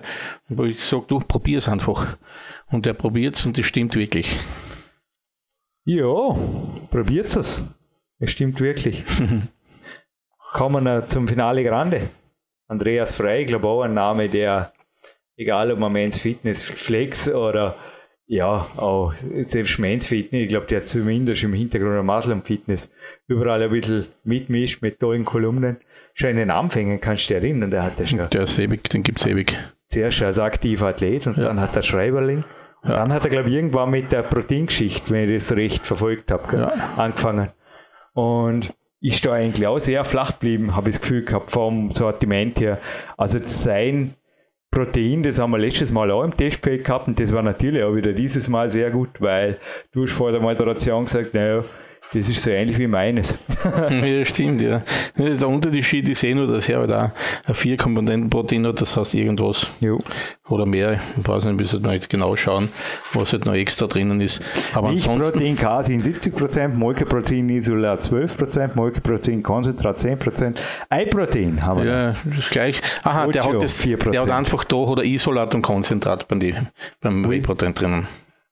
Und 0.50 0.68
ich 0.68 0.84
sage, 0.84 1.06
du 1.08 1.20
probier 1.20 1.58
es 1.58 1.68
einfach. 1.68 2.18
Und 2.72 2.86
er 2.86 2.94
probiert 2.94 3.36
es 3.36 3.46
und 3.48 3.58
das 3.58 3.66
stimmt 3.66 3.96
wirklich. 3.96 4.36
Ja, 5.92 6.38
probiert 6.92 7.36
es. 7.36 7.64
Es 8.20 8.30
stimmt 8.30 8.62
wirklich. 8.62 9.04
Kommen 10.54 10.84
wir 10.84 11.08
zum 11.08 11.28
Finale 11.28 11.64
Grande. 11.64 12.12
Andreas 12.68 13.16
Frey, 13.16 13.42
ich 13.42 13.48
glaube 13.48 13.68
auch 13.68 13.82
ein 13.82 13.96
Name, 13.96 14.30
der, 14.30 14.72
egal 15.36 15.72
ob 15.72 15.80
man 15.80 15.92
Men's 15.92 16.20
Fitness 16.20 16.62
Flex 16.62 17.28
oder 17.28 17.76
ja, 18.28 18.68
auch 18.78 19.16
selbst 19.42 19.80
Men's 19.80 20.06
Fitness, 20.06 20.44
ich 20.44 20.50
glaube, 20.50 20.68
der 20.68 20.86
zumindest 20.86 21.42
im 21.42 21.54
Hintergrund 21.54 21.96
der 21.96 22.04
Muslim 22.04 22.44
Fitness 22.44 22.92
überall 23.26 23.64
ein 23.64 23.72
bisschen 23.72 24.06
mitmischt 24.24 24.84
mit 24.84 25.00
tollen 25.00 25.26
Kolumnen. 25.26 25.78
Schon 26.14 26.30
in 26.30 26.38
den 26.38 26.52
Anfängen 26.52 27.02
kannst 27.02 27.32
du 27.32 27.34
dich 27.34 27.44
erinnern, 27.44 27.72
der 27.72 27.82
hat 27.82 28.00
das 28.00 28.12
schon. 28.12 28.30
Der 28.30 28.44
ist 28.44 28.60
ewig, 28.60 28.88
den 28.92 29.02
gibt 29.02 29.18
es 29.18 29.26
ewig. 29.26 29.58
Zuerst 29.88 30.22
als 30.22 30.38
aktiver 30.38 30.90
Athlet 30.90 31.26
und 31.26 31.38
ja. 31.38 31.46
dann 31.46 31.60
hat 31.60 31.76
er 31.76 31.82
Schreiberling. 31.82 32.44
Ja. 32.84 32.96
Dann 32.96 33.14
hat 33.14 33.26
er, 33.26 33.30
glaube 33.30 33.50
ich, 33.50 33.56
irgendwann 33.56 33.90
mit 33.90 34.12
der 34.12 34.24
Proteingeschichte, 34.24 35.12
wenn 35.12 35.30
ich 35.30 35.36
das 35.36 35.56
recht 35.56 35.86
verfolgt 35.86 36.32
habe, 36.32 36.58
ja. 36.58 36.68
angefangen. 36.96 37.50
Und 38.14 38.74
ist 39.02 39.26
da 39.26 39.34
eigentlich 39.34 39.66
auch 39.66 39.80
sehr 39.80 40.04
flach 40.04 40.34
geblieben, 40.34 40.76
habe 40.76 40.90
ich 40.90 40.96
das 40.96 41.02
Gefühl 41.02 41.24
gehabt, 41.24 41.52
vom 41.52 41.92
Sortiment 41.92 42.60
her. 42.60 42.80
Also 43.18 43.40
sein 43.42 44.16
Protein, 44.72 45.24
das 45.24 45.40
haben 45.40 45.52
wir 45.52 45.58
letztes 45.58 45.92
Mal 45.92 46.12
auch 46.12 46.24
im 46.24 46.36
Testfeld 46.36 46.84
gehabt 46.84 47.08
und 47.08 47.20
das 47.20 47.34
war 47.34 47.42
natürlich 47.42 47.84
auch 47.84 47.96
wieder 47.96 48.14
dieses 48.14 48.50
Mal 48.50 48.70
sehr 48.70 48.92
gut, 48.92 49.20
weil 49.20 49.58
du 49.92 50.04
hast 50.04 50.12
vor 50.14 50.32
der 50.32 50.42
Moderation 50.42 51.06
gesagt, 51.06 51.34
naja, 51.34 51.64
das 52.12 52.28
ist 52.28 52.42
so 52.42 52.50
ähnlich 52.50 52.80
wie 52.80 52.88
meines. 52.88 53.38
ja, 53.90 54.26
stimmt, 54.26 54.64
ja. 54.64 54.82
Der 55.16 55.48
Unterschied 55.48 56.10
ist 56.10 56.24
eh 56.24 56.34
nur, 56.34 56.48
dass 56.48 56.68
er 56.68 56.80
halt 56.80 56.92
auch 56.92 57.12
ein 57.46 57.54
vier 57.54 57.78
Komponenten 57.78 58.32
Protein 58.32 58.66
hat, 58.66 58.82
das 58.82 58.98
heißt 58.98 59.14
irgendwas. 59.14 59.68
Jo. 59.80 60.00
Oder 60.48 60.66
mehr. 60.66 61.00
Ich 61.20 61.28
weiß 61.28 61.46
nicht, 61.46 61.58
müssen 61.58 61.84
wir 61.84 61.94
jetzt 61.94 62.10
genau 62.10 62.36
schauen, 62.36 62.70
was 63.14 63.34
halt 63.34 63.46
noch 63.46 63.54
extra 63.54 63.86
drinnen 63.86 64.22
ist. 64.22 64.42
Aber 64.74 64.90
Milchprotein, 64.90 65.56
Casein 65.56 66.02
70%, 66.02 66.70
Molkeprotein 66.70 67.48
Isolat 67.50 68.02
12%, 68.02 68.72
Molkeprotein 68.74 69.44
Konzentrat 69.44 70.00
10%, 70.00 70.56
Eiprotein 70.90 71.64
haben 71.64 71.84
wir. 71.84 71.92
Ja, 71.92 72.16
das 72.24 72.50
gleich. 72.50 72.82
Aha, 73.04 73.28
der 73.28 73.44
hat, 73.44 73.62
das, 73.62 73.84
der 73.84 74.22
hat 74.22 74.32
einfach 74.32 74.64
da 74.64 74.78
oder 74.78 75.04
Isolat 75.04 75.54
und 75.54 75.62
Konzentrat 75.62 76.28
beim, 76.28 76.40
beim 77.02 77.30
Whey-Protein 77.30 77.76
drinnen. 77.76 78.08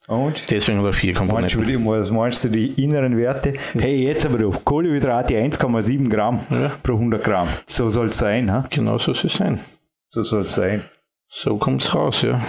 Und? 0.07 0.49
Deswegen 0.51 0.79
aber 0.79 0.93
vier 0.93 1.13
Komponenten. 1.13 1.85
Was 1.85 2.09
meinst 2.11 2.43
du, 2.45 2.49
die 2.49 2.81
inneren 2.81 3.17
Werte? 3.17 3.53
Hey, 3.73 4.05
jetzt 4.05 4.25
aber 4.25 4.47
auf 4.47 4.63
Kohlenhydrate 4.63 5.33
1,7 5.35 6.09
Gramm 6.09 6.47
ja. 6.49 6.69
pro 6.81 6.93
100 6.93 7.21
Gramm. 7.21 7.49
So 7.65 7.89
soll 7.89 8.07
es 8.07 8.17
sein. 8.17 8.49
Ha? 8.49 8.65
Genau 8.69 8.97
so 8.97 9.11
soll 9.11 9.25
es 9.25 9.37
sein. 9.37 9.59
So 10.07 10.23
soll 10.23 10.41
es 10.41 10.55
sein. 10.55 10.83
So 11.27 11.57
kommt 11.57 11.83
es 11.83 11.93
raus, 11.93 12.21
ja. 12.21 12.41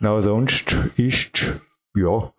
Na, 0.00 0.20
sonst 0.20 0.76
ist, 0.96 1.60
ja, 1.94 2.30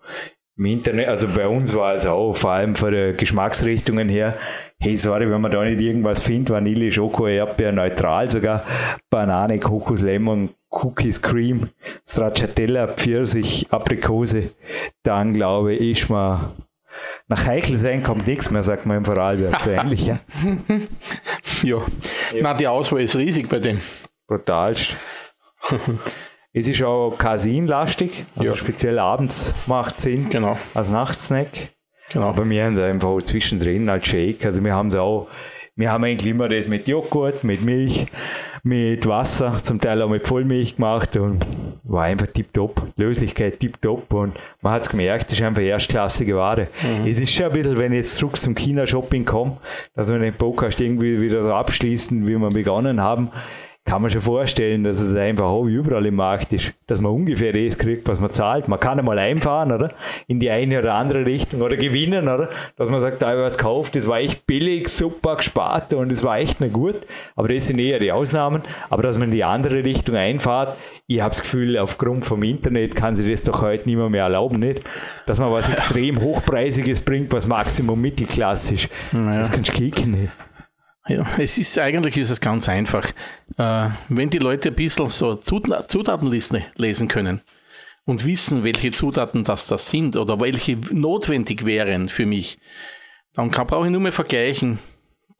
im 0.57 0.65
Internet, 0.65 1.07
also 1.07 1.27
bei 1.27 1.47
uns 1.47 1.73
war 1.73 1.95
es 1.95 2.05
auch, 2.05 2.35
vor 2.35 2.51
allem 2.51 2.75
von 2.75 2.91
den 2.91 3.15
Geschmacksrichtungen 3.15 4.09
her, 4.09 4.37
hey, 4.79 4.97
sorry, 4.97 5.29
wenn 5.29 5.41
man 5.41 5.51
da 5.51 5.63
nicht 5.63 5.81
irgendwas 5.81 6.21
findet, 6.21 6.49
Vanille, 6.49 6.91
Schoko, 6.91 7.27
Erdbeer, 7.27 7.71
neutral 7.71 8.29
sogar, 8.29 8.63
Banane, 9.09 9.59
Kokos, 9.59 10.01
Lemon, 10.01 10.49
Cookies, 10.69 11.21
Cream, 11.21 11.69
Stracciatella, 12.07 12.87
Pfirsich, 12.87 13.67
Aprikose, 13.71 14.51
dann 15.03 15.33
glaube 15.33 15.73
ich, 15.73 16.01
ist 16.01 16.09
man 16.09 16.51
nach 17.27 17.45
heikel 17.45 17.77
sein 17.77 18.03
kommt 18.03 18.27
nichts 18.27 18.51
mehr, 18.51 18.63
sagt 18.63 18.85
man 18.85 18.97
im 18.97 19.05
Vorarlberg. 19.05 19.61
So 19.61 19.69
ähnlich, 19.69 20.05
ja. 20.05 20.19
ja. 21.63 21.77
ja. 22.33 22.41
Na, 22.41 22.53
die 22.53 22.67
Auswahl 22.67 23.01
ist 23.01 23.15
riesig 23.15 23.47
bei 23.47 23.59
dem. 23.59 23.79
Brutalst. 24.27 24.95
es 26.53 26.67
ist 26.67 26.83
auch 26.83 27.15
Casein-lastig, 27.17 28.25
also 28.37 28.51
ja. 28.51 28.57
speziell 28.57 28.99
abends 28.99 29.55
macht 29.67 29.95
es 29.95 30.03
Sinn. 30.03 30.29
Genau. 30.29 30.57
Als 30.73 30.89
Nachtsnack. 30.89 31.47
Genau. 32.11 32.27
Aber 32.27 32.49
wir 32.49 32.65
haben 32.65 32.73
es 32.73 32.79
einfach 32.79 33.17
zwischendrin 33.19 33.89
als 33.89 34.07
Shake. 34.07 34.45
Also 34.45 34.63
wir 34.63 34.73
haben 34.73 34.89
es 34.89 34.95
auch, 34.95 35.27
wir 35.75 35.91
haben 35.91 36.03
eigentlich 36.03 36.29
immer 36.29 36.49
das 36.49 36.67
mit 36.67 36.87
Joghurt, 36.87 37.43
mit 37.43 37.61
Milch 37.61 38.07
mit 38.63 39.07
Wasser, 39.07 39.57
zum 39.61 39.81
Teil 39.81 40.01
auch 40.01 40.09
mit 40.09 40.27
Vollmilch 40.27 40.75
gemacht 40.75 41.17
und 41.17 41.45
war 41.83 42.03
einfach 42.03 42.27
tipptopp. 42.27 42.89
Löslichkeit 42.95 43.59
tipptopp 43.59 44.13
und 44.13 44.35
man 44.61 44.73
hat 44.73 44.83
es 44.83 44.89
gemerkt, 44.89 45.25
das 45.25 45.33
ist 45.33 45.41
einfach 45.41 45.63
erstklassige 45.63 46.35
Ware. 46.35 46.67
Mhm. 46.83 47.07
Es 47.07 47.17
ist 47.17 47.33
schon 47.33 47.47
ein 47.47 47.53
bisschen, 47.53 47.79
wenn 47.79 47.91
ich 47.91 47.97
jetzt 47.97 48.17
zurück 48.17 48.37
zum 48.37 48.55
China-Shopping 48.55 49.25
komme, 49.25 49.57
dass 49.95 50.11
wir 50.11 50.19
den 50.19 50.35
Podcast 50.35 50.79
irgendwie 50.79 51.19
wieder 51.19 51.43
so 51.43 51.53
abschließen, 51.53 52.27
wie 52.27 52.37
wir 52.37 52.49
begonnen 52.49 53.01
haben. 53.01 53.29
Kann 53.91 54.04
man 54.04 54.10
schon 54.10 54.21
vorstellen, 54.21 54.86
dass 54.86 55.01
es 55.01 55.13
einfach 55.13 55.47
auch 55.47 55.65
überall 55.65 56.06
im 56.06 56.15
Markt 56.15 56.54
ist, 56.54 56.71
dass 56.88 57.01
man 57.01 57.12
ungefähr 57.12 57.51
das 57.51 57.77
kriegt, 57.77 58.08
was 58.08 58.21
man 58.21 58.30
zahlt. 58.30 58.69
Man 58.69 58.80
kann 58.80 58.97
einmal 58.97 59.19
einfahren, 59.19 59.69
oder? 59.73 59.91
In 60.27 60.39
die 60.39 60.49
eine 60.49 60.80
oder 60.80 60.93
andere 60.93 61.25
Richtung 61.25 61.62
oder 61.62 61.75
gewinnen, 61.75 62.30
oder? 62.30 62.47
Dass 62.77 62.88
man 62.88 63.01
sagt, 63.01 63.21
da 63.21 63.27
habe 63.27 63.39
ich 63.39 63.45
was 63.47 63.58
gekauft, 63.58 63.93
das 63.97 64.08
war 64.08 64.19
echt 64.19 64.47
billig, 64.47 64.88
super 64.88 65.36
gespart 65.36 65.93
und 65.93 66.10
es 66.10 66.23
war 66.23 66.39
echt 66.39 66.62
nicht 66.62 66.71
gut. 66.71 67.01
Aber 67.36 67.49
das 67.49 67.67
sind 67.67 67.80
eher 67.80 67.99
die 67.99 68.13
Ausnahmen. 68.13 68.62
Aber 68.89 69.04
dass 69.04 69.17
man 69.17 69.27
in 69.27 69.34
die 69.34 69.43
andere 69.43 69.84
Richtung 69.84 70.15
einfahrt, 70.15 70.77
ich 71.08 71.19
habe 71.19 71.32
das 71.32 71.41
Gefühl, 71.41 71.77
aufgrund 71.77 72.23
vom 72.23 72.43
Internet 72.43 72.95
kann 72.95 73.17
sich 73.17 73.30
das 73.30 73.43
doch 73.43 73.62
heute 73.62 73.89
niemand 73.89 74.12
mehr 74.12 74.23
erlauben, 74.23 74.60
nicht? 74.60 74.89
Dass 75.25 75.38
man 75.38 75.51
was 75.51 75.67
extrem 75.67 76.21
Hochpreisiges 76.21 77.01
bringt, 77.01 77.34
was 77.34 77.45
Maximum 77.45 77.99
mittelklassisch. 77.99 78.88
Naja. 79.12 79.39
Das 79.39 79.51
kannst 79.51 79.67
du 79.67 79.73
klicken, 79.73 80.12
nicht? 80.12 80.32
Ja, 81.12 81.26
es 81.38 81.58
ist 81.58 81.78
eigentlich 81.78 82.17
ist 82.17 82.30
es 82.30 82.39
ganz 82.39 82.69
einfach. 82.69 83.12
Äh, 83.58 83.89
wenn 84.10 84.30
die 84.30 84.38
Leute 84.38 84.69
ein 84.69 84.76
bisschen 84.76 85.08
so 85.08 85.36
Zutatenlisten 85.36 86.63
lesen 86.78 87.08
können 87.08 87.41
und 88.06 88.26
wissen, 88.26 88.63
welche 88.63 88.91
Zutaten 88.91 89.43
das, 89.43 89.67
das 89.67 89.89
sind 89.89 90.15
oder 90.15 90.39
welche 90.39 90.78
notwendig 90.91 91.65
wären 91.65 92.08
für 92.08 92.26
mich, 92.26 92.60
dann 93.34 93.50
brauche 93.50 93.86
ich 93.86 93.91
nur 93.91 94.02
mehr 94.02 94.13
vergleichen. 94.13 94.80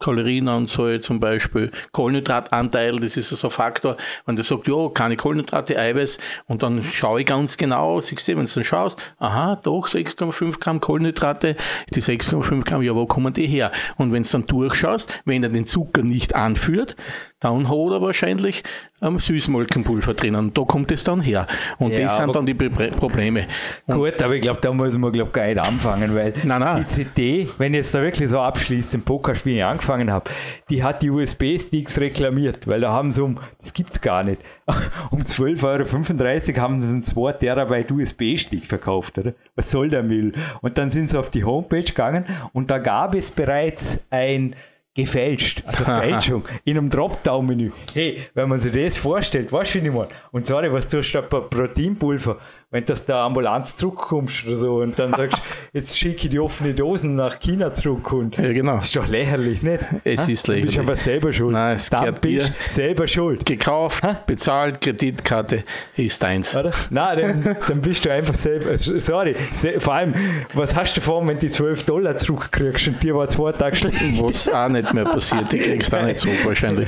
Kalorienanzahl 0.02 1.00
zum 1.00 1.20
Beispiel, 1.20 1.72
Kohlenhydratanteil, 1.92 3.00
das 3.00 3.18
ist 3.18 3.30
so 3.30 3.48
ein 3.48 3.52
Faktor. 3.52 3.98
Wenn 4.26 4.36
du 4.36 4.44
sagst, 4.44 4.68
ja, 4.68 4.90
keine 4.90 5.16
Kohlenhydrate, 5.16 5.78
Eiweiß, 5.78 6.18
und 6.48 6.64
dann 6.64 6.84
schaue 6.84 7.22
ich 7.22 7.26
ganz 7.26 7.58
genau, 7.58 8.00
ich 8.00 8.20
sehe, 8.20 8.38
wenn 8.38 8.46
du 8.46 8.52
dann 8.54 8.64
schaust, 8.64 9.00
aha, 9.20 9.60
doch 9.64 9.88
6,5 9.88 10.60
Gramm 10.60 10.80
Kohlenhydrate, 10.80 11.56
die 11.94 12.02
6,5 12.02 12.64
Gramm, 12.64 12.82
ja, 12.82 12.96
wo 12.96 13.06
kommen 13.06 13.34
die 13.34 13.48
her? 13.48 13.72
Und 13.98 14.12
wenn 14.12 14.24
du 14.24 14.30
dann 14.30 14.46
durchschaust, 14.46 15.12
wenn 15.26 15.44
er 15.44 15.50
den 15.50 15.66
Zucker 15.66 16.04
nicht 16.04 16.36
anführt, 16.36 16.96
dann 17.42 17.68
hat 17.68 17.92
er 17.92 18.02
wahrscheinlich 18.02 18.64
ähm, 19.02 19.18
Süßmolkenpulver 19.18 20.14
drinnen. 20.14 20.54
Da 20.54 20.62
kommt 20.62 20.92
es 20.92 21.04
dann 21.04 21.22
her. 21.22 21.48
Und 21.80 21.94
ja, 21.94 22.04
das 22.04 22.18
sind 22.18 22.36
dann 22.36 22.46
die 22.46 22.54
Probleme. 22.54 23.48
Und 23.88 23.96
gut, 23.96 24.22
aber 24.22 24.36
ich 24.36 24.42
glaube, 24.42 24.62
da 24.62 24.72
muss 24.72 24.96
man 24.96 25.12
glaub, 25.12 25.34
gar 25.34 25.48
nicht 25.48 25.58
anfangen, 25.58 26.16
weil 26.16 26.34
nein, 26.44 26.60
nein. 26.60 26.84
die 26.84 26.88
CD, 26.88 27.50
wenn 27.58 27.74
ich 27.74 27.80
jetzt 27.80 27.96
da 27.96 28.02
wirklich 28.02 28.30
so 28.30 28.40
abschließt, 28.40 28.94
im 28.94 29.02
Poker, 29.02 29.34
wie 29.44 29.58
ich 29.58 29.64
angefangen 29.64 30.12
habe, 30.12 30.30
die 30.70 30.84
hat 30.84 31.02
die 31.02 31.10
USB-Sticks 31.10 32.00
reklamiert, 32.00 32.68
weil 32.68 32.82
da 32.82 32.92
haben 32.92 33.12
sie 33.12 33.24
um, 33.24 33.40
das 33.60 33.74
gibt 33.74 33.92
es 33.94 34.02
gar 34.02 34.24
nicht, 34.24 34.42
um 35.10 35.22
12,35 35.22 36.50
Euro 36.50 36.62
haben 36.62 36.82
sie 36.84 36.90
einen 36.90 37.04
2 37.04 37.34
Terabyte 37.34 37.92
USB-Stick 37.92 38.66
verkauft, 38.66 39.18
oder? 39.18 39.34
Was 39.56 39.72
soll 39.72 39.90
der 39.90 40.04
Müll? 40.04 40.34
Und 40.62 40.78
dann 40.78 40.92
sind 40.92 41.10
sie 41.10 41.18
auf 41.18 41.32
die 41.32 41.44
Homepage 41.44 41.82
gegangen 41.82 42.26
und 42.54 42.70
da 42.70 42.78
gab 42.78 43.16
es 43.16 43.32
bereits 43.32 44.06
ein 44.12 44.56
gefälscht, 44.94 45.64
also 45.66 45.84
Fälschung, 45.86 46.44
in 46.66 46.78
einem 46.78 46.90
Dropdown-Menü. 46.90 47.72
Hey, 47.94 48.28
wenn 48.34 48.50
man 48.50 48.58
sich 48.58 48.72
das 48.72 48.98
vorstellt, 48.98 49.52
weißt 49.52 49.76
du, 49.76 49.84
wie 49.84 49.88
ich 49.88 49.94
meine? 49.94 50.10
Und 50.32 50.46
sorry, 50.46 50.72
was 50.72 50.90
tust 50.90 51.14
du 51.16 51.22
da 51.22 51.40
Proteinpulver? 51.40 52.38
Wenn 52.72 52.86
du 52.86 52.94
aus 52.94 53.06
der 53.06 53.18
Ambulanz 53.18 53.76
zurückkommst 53.76 54.46
oder 54.48 54.56
so 54.56 54.76
und 54.78 54.98
dann 54.98 55.12
sagst, 55.12 55.42
jetzt 55.74 56.00
schicke 56.00 56.24
ich 56.24 56.30
die 56.30 56.40
offene 56.40 56.74
Dosen 56.74 57.16
nach 57.16 57.38
China 57.40 57.74
zurück 57.74 58.14
und 58.14 58.38
ja, 58.38 58.54
genau. 58.54 58.78
das 58.78 58.86
ist 58.86 58.96
doch 58.96 59.08
lächerlich, 59.08 59.62
nicht? 59.62 59.86
Es 60.06 60.26
ha? 60.26 60.32
ist 60.32 60.48
lächerlich. 60.48 60.76
Du 60.76 60.80
bist 60.80 60.80
aber 60.80 60.96
selber 60.96 61.34
schuld. 61.34 61.52
Nein, 61.52 61.76
es 61.76 61.90
dann 61.90 62.06
bist 62.06 62.24
dir 62.24 62.56
selber 62.70 63.08
schuld. 63.08 63.46
Gekauft, 63.46 64.04
ha? 64.04 64.24
bezahlt, 64.26 64.80
Kreditkarte 64.80 65.64
ist 65.98 66.24
deins. 66.24 66.56
Oder? 66.56 66.72
Nein, 66.90 67.44
dann, 67.44 67.58
dann 67.68 67.82
bist 67.82 68.06
du 68.06 68.12
einfach 68.12 68.36
selber, 68.36 68.78
sorry, 68.78 69.36
vor 69.80 69.94
allem, 69.94 70.16
was 70.54 70.74
hast 70.74 70.96
du 70.96 71.02
vor, 71.02 71.28
wenn 71.28 71.40
du 71.40 71.50
12 71.50 71.84
Dollar 71.84 72.16
zurückkriegst 72.16 72.88
und 72.88 73.04
dir 73.04 73.16
war 73.16 73.28
zwei 73.28 73.52
Tage 73.52 73.76
schlecht? 73.76 74.02
Was 74.22 74.48
auch 74.48 74.70
nicht 74.70 74.94
mehr 74.94 75.04
passiert, 75.04 75.52
die 75.52 75.58
kriegst 75.58 75.92
du 75.92 75.98
auch 75.98 76.06
nicht 76.06 76.20
zurück 76.20 76.40
wahrscheinlich. 76.46 76.88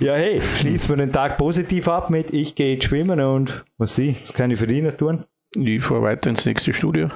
Ja, 0.00 0.14
hey, 0.14 0.40
schließen 0.58 0.90
wir 0.90 0.96
den 0.96 1.12
Tag 1.12 1.38
positiv 1.38 1.88
ab 1.88 2.10
mit 2.10 2.32
ich 2.32 2.54
gehe 2.54 2.74
jetzt 2.74 2.84
schwimmen 2.84 3.20
und 3.20 3.64
was 3.78 3.94
sie, 3.94 4.16
was 4.22 4.32
kann 4.32 4.50
ich 4.50 4.58
für 4.58 4.66
dich 4.66 4.84
tun? 4.96 5.24
Ich 5.56 5.84
fahre 5.84 6.02
weiter 6.02 6.30
ins 6.30 6.44
nächste 6.46 6.72
Studio. 6.72 7.10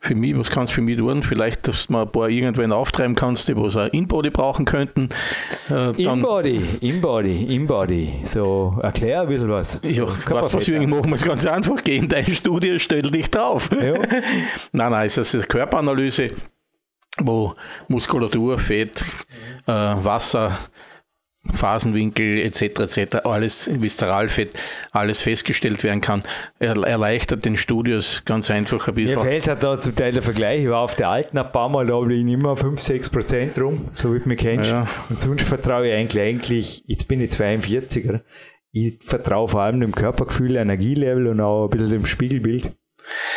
Für 0.00 0.14
mich, 0.14 0.36
was 0.36 0.50
kannst 0.50 0.72
du 0.72 0.76
für 0.76 0.80
mich 0.82 0.98
tun? 0.98 1.22
Vielleicht, 1.22 1.66
dass 1.68 1.86
du 1.86 1.94
mal 1.94 2.02
ein 2.02 2.12
paar 2.12 2.28
irgendwann 2.28 2.70
auftreiben 2.70 3.14
kannst, 3.14 3.48
die 3.48 3.56
was 3.56 3.76
auch 3.76 3.86
Inbody 3.92 4.30
brauchen 4.30 4.66
könnten. 4.66 5.08
Äh, 5.70 6.02
Inbody, 6.02 6.62
Inbody, 6.80 7.54
Inbody. 7.54 8.12
So, 8.24 8.78
erklär 8.82 9.22
ein 9.22 9.28
bisschen 9.28 9.48
was. 9.48 9.80
Ja, 9.84 10.06
was, 10.28 10.52
was 10.52 10.66
Jürgen 10.66 10.90
machen 10.90 11.08
wir 11.08 11.14
es 11.14 11.24
ganz 11.24 11.46
einfach. 11.46 11.82
Geh 11.82 11.96
in 11.96 12.08
dein 12.08 12.30
Studio, 12.30 12.78
stell 12.78 13.02
dich 13.02 13.30
drauf. 13.30 13.70
Ja. 13.72 13.94
nein, 14.72 14.90
nein, 14.90 15.06
es 15.06 15.16
ist 15.16 15.34
eine 15.34 15.44
Körperanalyse, 15.44 16.28
wo 17.18 17.54
Muskulatur, 17.88 18.58
Fett, 18.58 19.02
äh, 19.66 19.72
Wasser, 19.72 20.58
Phasenwinkel 21.52 22.38
etc. 22.38 22.62
etc. 22.80 23.16
alles 23.24 23.68
Viszeralfett, 23.72 24.54
alles 24.92 25.20
festgestellt 25.22 25.82
werden 25.82 26.00
kann, 26.00 26.20
er, 26.58 26.76
erleichtert 26.76 27.44
den 27.44 27.56
Studios 27.56 28.22
ganz 28.24 28.50
einfach 28.50 28.86
ein 28.88 28.94
bisschen. 28.94 29.18
Mir 29.20 29.26
fehlt 29.26 29.48
halt 29.48 29.62
da 29.62 29.78
zum 29.78 29.96
Teil 29.96 30.12
der 30.12 30.22
Vergleich. 30.22 30.62
Ich 30.62 30.68
war 30.68 30.80
auf 30.80 30.94
der 30.94 31.08
alten 31.08 31.38
ein 31.38 31.50
paar 31.50 31.68
Mal, 31.68 31.86
da 31.86 32.00
liegen 32.00 32.28
immer 32.28 32.56
5, 32.56 32.80
6 32.80 33.10
Prozent 33.10 33.58
rum, 33.58 33.88
so 33.92 34.14
wie 34.14 34.20
du 34.20 34.28
mich 34.28 34.38
kennst. 34.38 34.70
Ja. 34.70 34.86
Und 35.08 35.20
sonst 35.20 35.42
vertraue 35.42 35.88
ich 35.88 35.94
eigentlich, 35.94 36.22
eigentlich, 36.22 36.84
jetzt 36.86 37.08
bin 37.08 37.20
ich 37.20 37.32
42, 37.32 38.06
er 38.06 38.22
ich 38.72 38.98
vertraue 39.02 39.48
vor 39.48 39.60
allem 39.60 39.80
dem 39.80 39.94
Körpergefühl, 39.94 40.56
Energielevel 40.56 41.26
und 41.26 41.40
auch 41.40 41.64
ein 41.64 41.70
bisschen 41.70 41.90
dem 41.90 42.06
Spiegelbild. 42.06 42.74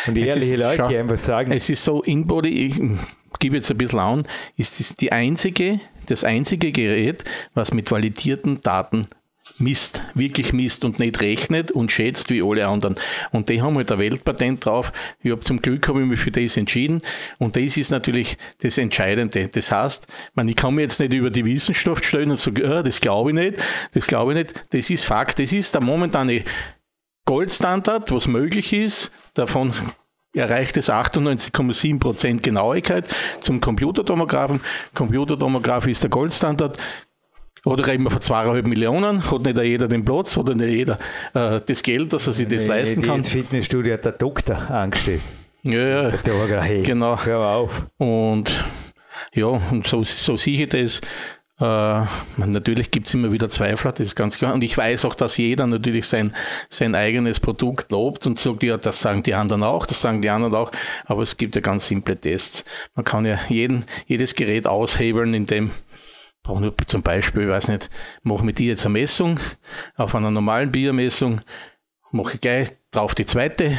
Und 0.06 0.16
ehrliche 0.16 0.54
ist, 0.54 0.60
Leute, 0.60 0.86
die 0.88 0.96
einfach 0.96 1.18
sagen. 1.18 1.52
Es 1.52 1.68
ist 1.68 1.84
so, 1.84 2.02
InBody, 2.02 2.66
ich 2.66 2.80
gebe 3.38 3.56
jetzt 3.56 3.70
ein 3.70 3.76
bisschen 3.76 3.98
an, 3.98 4.22
ist 4.56 4.80
es 4.80 4.94
die 4.94 5.12
einzige 5.12 5.80
das 6.10 6.24
einzige 6.24 6.72
Gerät, 6.72 7.24
was 7.54 7.72
mit 7.72 7.90
validierten 7.90 8.60
Daten 8.60 9.06
misst, 9.58 10.02
wirklich 10.14 10.52
misst 10.52 10.84
und 10.84 10.98
nicht 10.98 11.20
rechnet 11.20 11.70
und 11.70 11.90
schätzt 11.92 12.30
wie 12.30 12.42
alle 12.42 12.66
anderen. 12.66 12.94
Und 13.32 13.48
die 13.48 13.62
haben 13.62 13.76
halt 13.76 13.90
ein 13.90 13.98
Weltpatent 13.98 14.64
drauf. 14.64 14.92
Ich 15.22 15.30
habe 15.30 15.42
zum 15.42 15.60
Glück 15.62 15.88
habe 15.88 16.02
ich 16.02 16.06
mich 16.06 16.20
für 16.20 16.30
das 16.30 16.56
entschieden. 16.56 16.98
Und 17.38 17.56
das 17.56 17.76
ist 17.76 17.90
natürlich 17.90 18.36
das 18.60 18.78
Entscheidende. 18.78 19.48
Das 19.48 19.72
heißt, 19.72 20.06
man, 20.34 20.48
ich 20.48 20.56
kann 20.56 20.74
mir 20.74 20.82
jetzt 20.82 21.00
nicht 21.00 21.12
über 21.12 21.30
die 21.30 21.44
Wissenschaft 21.44 22.04
stellen 22.04 22.30
und 22.30 22.38
sagen, 22.38 22.62
oh, 22.64 22.82
das 22.82 23.00
glaube 23.00 23.30
ich 23.30 23.36
nicht, 23.36 23.58
das 23.94 24.06
glaube 24.06 24.32
ich 24.32 24.38
nicht. 24.38 24.54
Das 24.70 24.90
ist 24.90 25.04
Fakt. 25.04 25.38
Das 25.38 25.52
ist 25.52 25.74
der 25.74 25.82
momentane 25.82 26.44
Goldstandard, 27.24 28.12
was 28.12 28.28
möglich 28.28 28.72
ist. 28.72 29.10
Davon 29.34 29.72
erreicht 30.36 30.76
es 30.76 30.90
98,7% 30.90 32.40
Genauigkeit 32.40 33.08
zum 33.40 33.60
Computertomographen. 33.60 34.60
Computertomograph 34.94 35.86
ist 35.86 36.02
der 36.02 36.10
Goldstandard. 36.10 36.78
Oder 37.64 37.86
reden 37.88 38.04
wir 38.04 38.10
von 38.10 38.20
zweieinhalb 38.20 38.66
Millionen? 38.66 39.28
Hat 39.28 39.42
nicht 39.42 39.58
jeder 39.58 39.88
den 39.88 40.04
Platz 40.04 40.36
oder 40.36 40.54
nicht 40.54 40.68
jeder 40.68 40.98
äh, 41.34 41.60
das 41.66 41.82
Geld, 41.82 42.12
dass 42.12 42.28
er 42.28 42.32
sich 42.32 42.46
das 42.46 42.64
nee, 42.64 42.68
leisten 42.68 43.02
kann? 43.02 43.16
Ins 43.16 43.30
Fitnessstudio 43.30 43.94
hat 43.94 44.04
der 44.04 44.12
Doktor 44.12 44.70
angestellt. 44.70 45.22
Ja, 45.64 45.84
ja. 45.84 46.10
Der 46.10 46.62
hey, 46.62 46.82
genau. 46.82 47.18
Hör 47.24 47.40
auf. 47.40 47.86
Und 47.98 48.64
ja, 49.32 49.46
und 49.46 49.86
so, 49.86 50.04
so 50.04 50.36
sehe 50.36 50.62
ich 50.62 50.68
das. 50.68 51.00
Äh, 51.58 52.04
natürlich 52.36 52.90
gibt 52.90 53.06
es 53.06 53.14
immer 53.14 53.32
wieder 53.32 53.48
Zweifler, 53.48 53.92
das 53.92 54.08
ist 54.08 54.16
ganz 54.16 54.36
klar. 54.36 54.52
Und 54.52 54.62
ich 54.62 54.76
weiß 54.76 55.06
auch, 55.06 55.14
dass 55.14 55.38
jeder 55.38 55.66
natürlich 55.66 56.06
sein, 56.06 56.34
sein 56.68 56.94
eigenes 56.94 57.40
Produkt 57.40 57.90
lobt 57.90 58.26
und 58.26 58.38
sagt, 58.38 58.62
ja, 58.62 58.76
das 58.76 59.00
sagen 59.00 59.22
die 59.22 59.32
anderen 59.32 59.62
auch, 59.62 59.86
das 59.86 60.02
sagen 60.02 60.20
die 60.20 60.28
anderen 60.28 60.54
auch. 60.54 60.70
Aber 61.06 61.22
es 61.22 61.36
gibt 61.36 61.56
ja 61.56 61.62
ganz 61.62 61.86
simple 61.88 62.18
Tests. 62.18 62.64
Man 62.94 63.04
kann 63.04 63.24
ja 63.24 63.38
jeden, 63.48 63.84
jedes 64.06 64.34
Gerät 64.34 64.66
aushebeln, 64.66 65.32
indem 65.32 65.70
brauche 66.42 66.60
nur 66.60 66.74
zum 66.86 67.02
Beispiel, 67.02 67.44
ich 67.44 67.48
weiß 67.48 67.68
nicht, 67.68 67.90
mache 68.22 68.44
mit 68.44 68.58
dir 68.58 68.68
jetzt 68.68 68.84
eine 68.84 68.92
Messung 68.92 69.40
auf 69.96 70.14
einer 70.14 70.30
normalen 70.30 70.70
Biermessung, 70.70 71.40
mache 72.12 72.34
ich 72.34 72.40
gleich 72.40 72.68
drauf 72.90 73.14
die 73.14 73.26
zweite, 73.26 73.78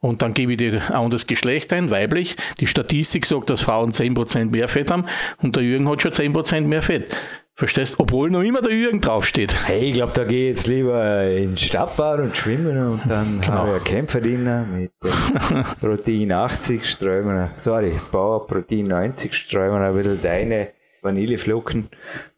und 0.00 0.22
dann 0.22 0.34
gebe 0.34 0.52
ich 0.52 0.58
dir 0.58 0.74
ein 0.74 0.92
anderes 0.92 1.26
Geschlecht 1.26 1.72
ein, 1.72 1.90
weiblich. 1.90 2.36
Die 2.60 2.66
Statistik 2.66 3.26
sagt, 3.26 3.50
dass 3.50 3.62
Frauen 3.62 3.92
10% 3.92 4.50
mehr 4.50 4.68
Fett 4.68 4.90
haben 4.90 5.06
und 5.42 5.56
der 5.56 5.62
Jürgen 5.62 5.88
hat 5.88 6.02
schon 6.02 6.12
10% 6.12 6.62
mehr 6.62 6.82
Fett. 6.82 7.14
Verstehst? 7.58 7.98
Obwohl 7.98 8.30
noch 8.30 8.42
immer 8.42 8.60
der 8.60 8.72
Jürgen 8.72 9.00
draufsteht. 9.00 9.66
Hey, 9.66 9.88
ich 9.88 9.94
glaube, 9.94 10.12
da 10.14 10.24
gehe 10.24 10.50
ich 10.50 10.58
jetzt 10.58 10.66
lieber 10.66 11.26
ins 11.26 11.62
Stadtbad 11.62 12.20
und 12.20 12.36
schwimmen 12.36 12.76
und 12.86 13.00
dann 13.08 13.40
genau. 13.40 13.54
habe 13.54 13.68
ich 13.68 13.74
einen 13.76 13.84
Kämpferdiener 13.84 14.66
mit 14.66 14.92
Protein 15.80 16.32
80 16.32 16.84
streuen 16.84 17.48
sorry, 17.56 17.98
Bauer 18.12 18.46
Protein 18.46 18.88
90 18.88 19.32
streuen 19.32 19.82
ein 19.82 19.94
bisschen 19.94 20.20
deine 20.20 20.68
Vanilleflocken 21.00 21.88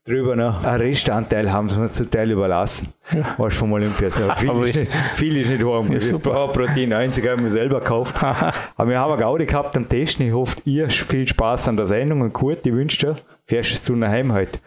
drüber 0.09 0.37
noch. 0.37 0.65
Ein 0.65 0.81
Restanteil 0.81 1.53
haben 1.53 1.69
sie 1.69 1.81
uns 1.81 1.93
zum 1.93 2.11
Teil 2.11 2.31
überlassen. 2.31 2.93
Ja. 3.15 3.35
Weißt 3.39 3.57
vom 3.57 3.73
Olympiasieger. 3.73 4.37
Viel, 4.37 4.63
ist 4.65 4.77
nicht, 4.77 4.93
viel 4.93 5.37
ist 5.37 5.51
nicht 5.51 5.65
warm. 5.65 5.93
Ja, 5.93 6.01
super. 6.01 6.49
Protein 6.49 6.89
90 6.89 7.29
haben 7.29 7.45
wir 7.45 7.51
selber 7.51 7.81
gekauft. 7.81 8.15
Aber 8.77 8.91
wir 8.91 8.99
haben 8.99 9.13
eine 9.13 9.21
Gaudi 9.21 9.47
gehabt 9.47 9.77
am 9.77 9.89
Testen. 9.89 10.27
Ich 10.27 10.33
hoffe, 10.33 10.57
ihr 10.65 10.91
viel 10.91 11.27
Spaß 11.27 11.69
an 11.69 11.77
der 11.77 11.87
Sendung 11.87 12.23
und 12.23 12.33
Kurt, 12.33 12.67
ich 12.67 12.73
wünsche 12.73 12.99
dir, 12.99 13.17
fährst 13.47 13.89
du 13.89 13.95
zu 13.95 14.09
Heim 14.09 14.33
heute. 14.33 14.59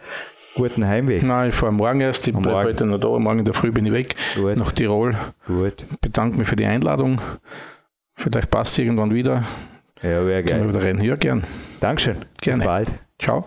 Guten 0.54 0.86
Heimweg. 0.86 1.22
Nein, 1.22 1.48
ich 1.48 1.54
fahre 1.54 1.72
morgen 1.72 2.00
erst. 2.00 2.28
Ich 2.28 2.34
bleibe 2.34 2.68
heute 2.68 2.84
noch 2.84 2.98
da. 2.98 3.08
Morgen 3.18 3.38
in 3.38 3.44
der 3.44 3.54
Früh 3.54 3.72
bin 3.72 3.86
ich 3.86 3.92
weg. 3.92 4.16
Gut. 4.36 4.56
Nach 4.56 4.72
Tirol. 4.72 5.16
Gut. 5.46 5.86
Bedanke 6.02 6.36
mich 6.36 6.46
für 6.46 6.56
die 6.56 6.66
Einladung. 6.66 7.20
Vielleicht 8.14 8.50
passt 8.50 8.72
es 8.72 8.78
irgendwann 8.78 9.14
wieder. 9.14 9.44
Ja, 10.02 10.26
wäre 10.26 10.42
geil. 10.42 10.58
Können 10.58 10.64
wir 10.64 10.74
wieder 10.74 10.84
reden? 10.84 11.00
Ja, 11.00 11.16
gern. 11.16 11.44
Dankeschön. 11.80 12.16
Gerne. 12.40 12.58
Bis 12.58 12.66
bald. 12.66 12.92
Ciao. 13.18 13.46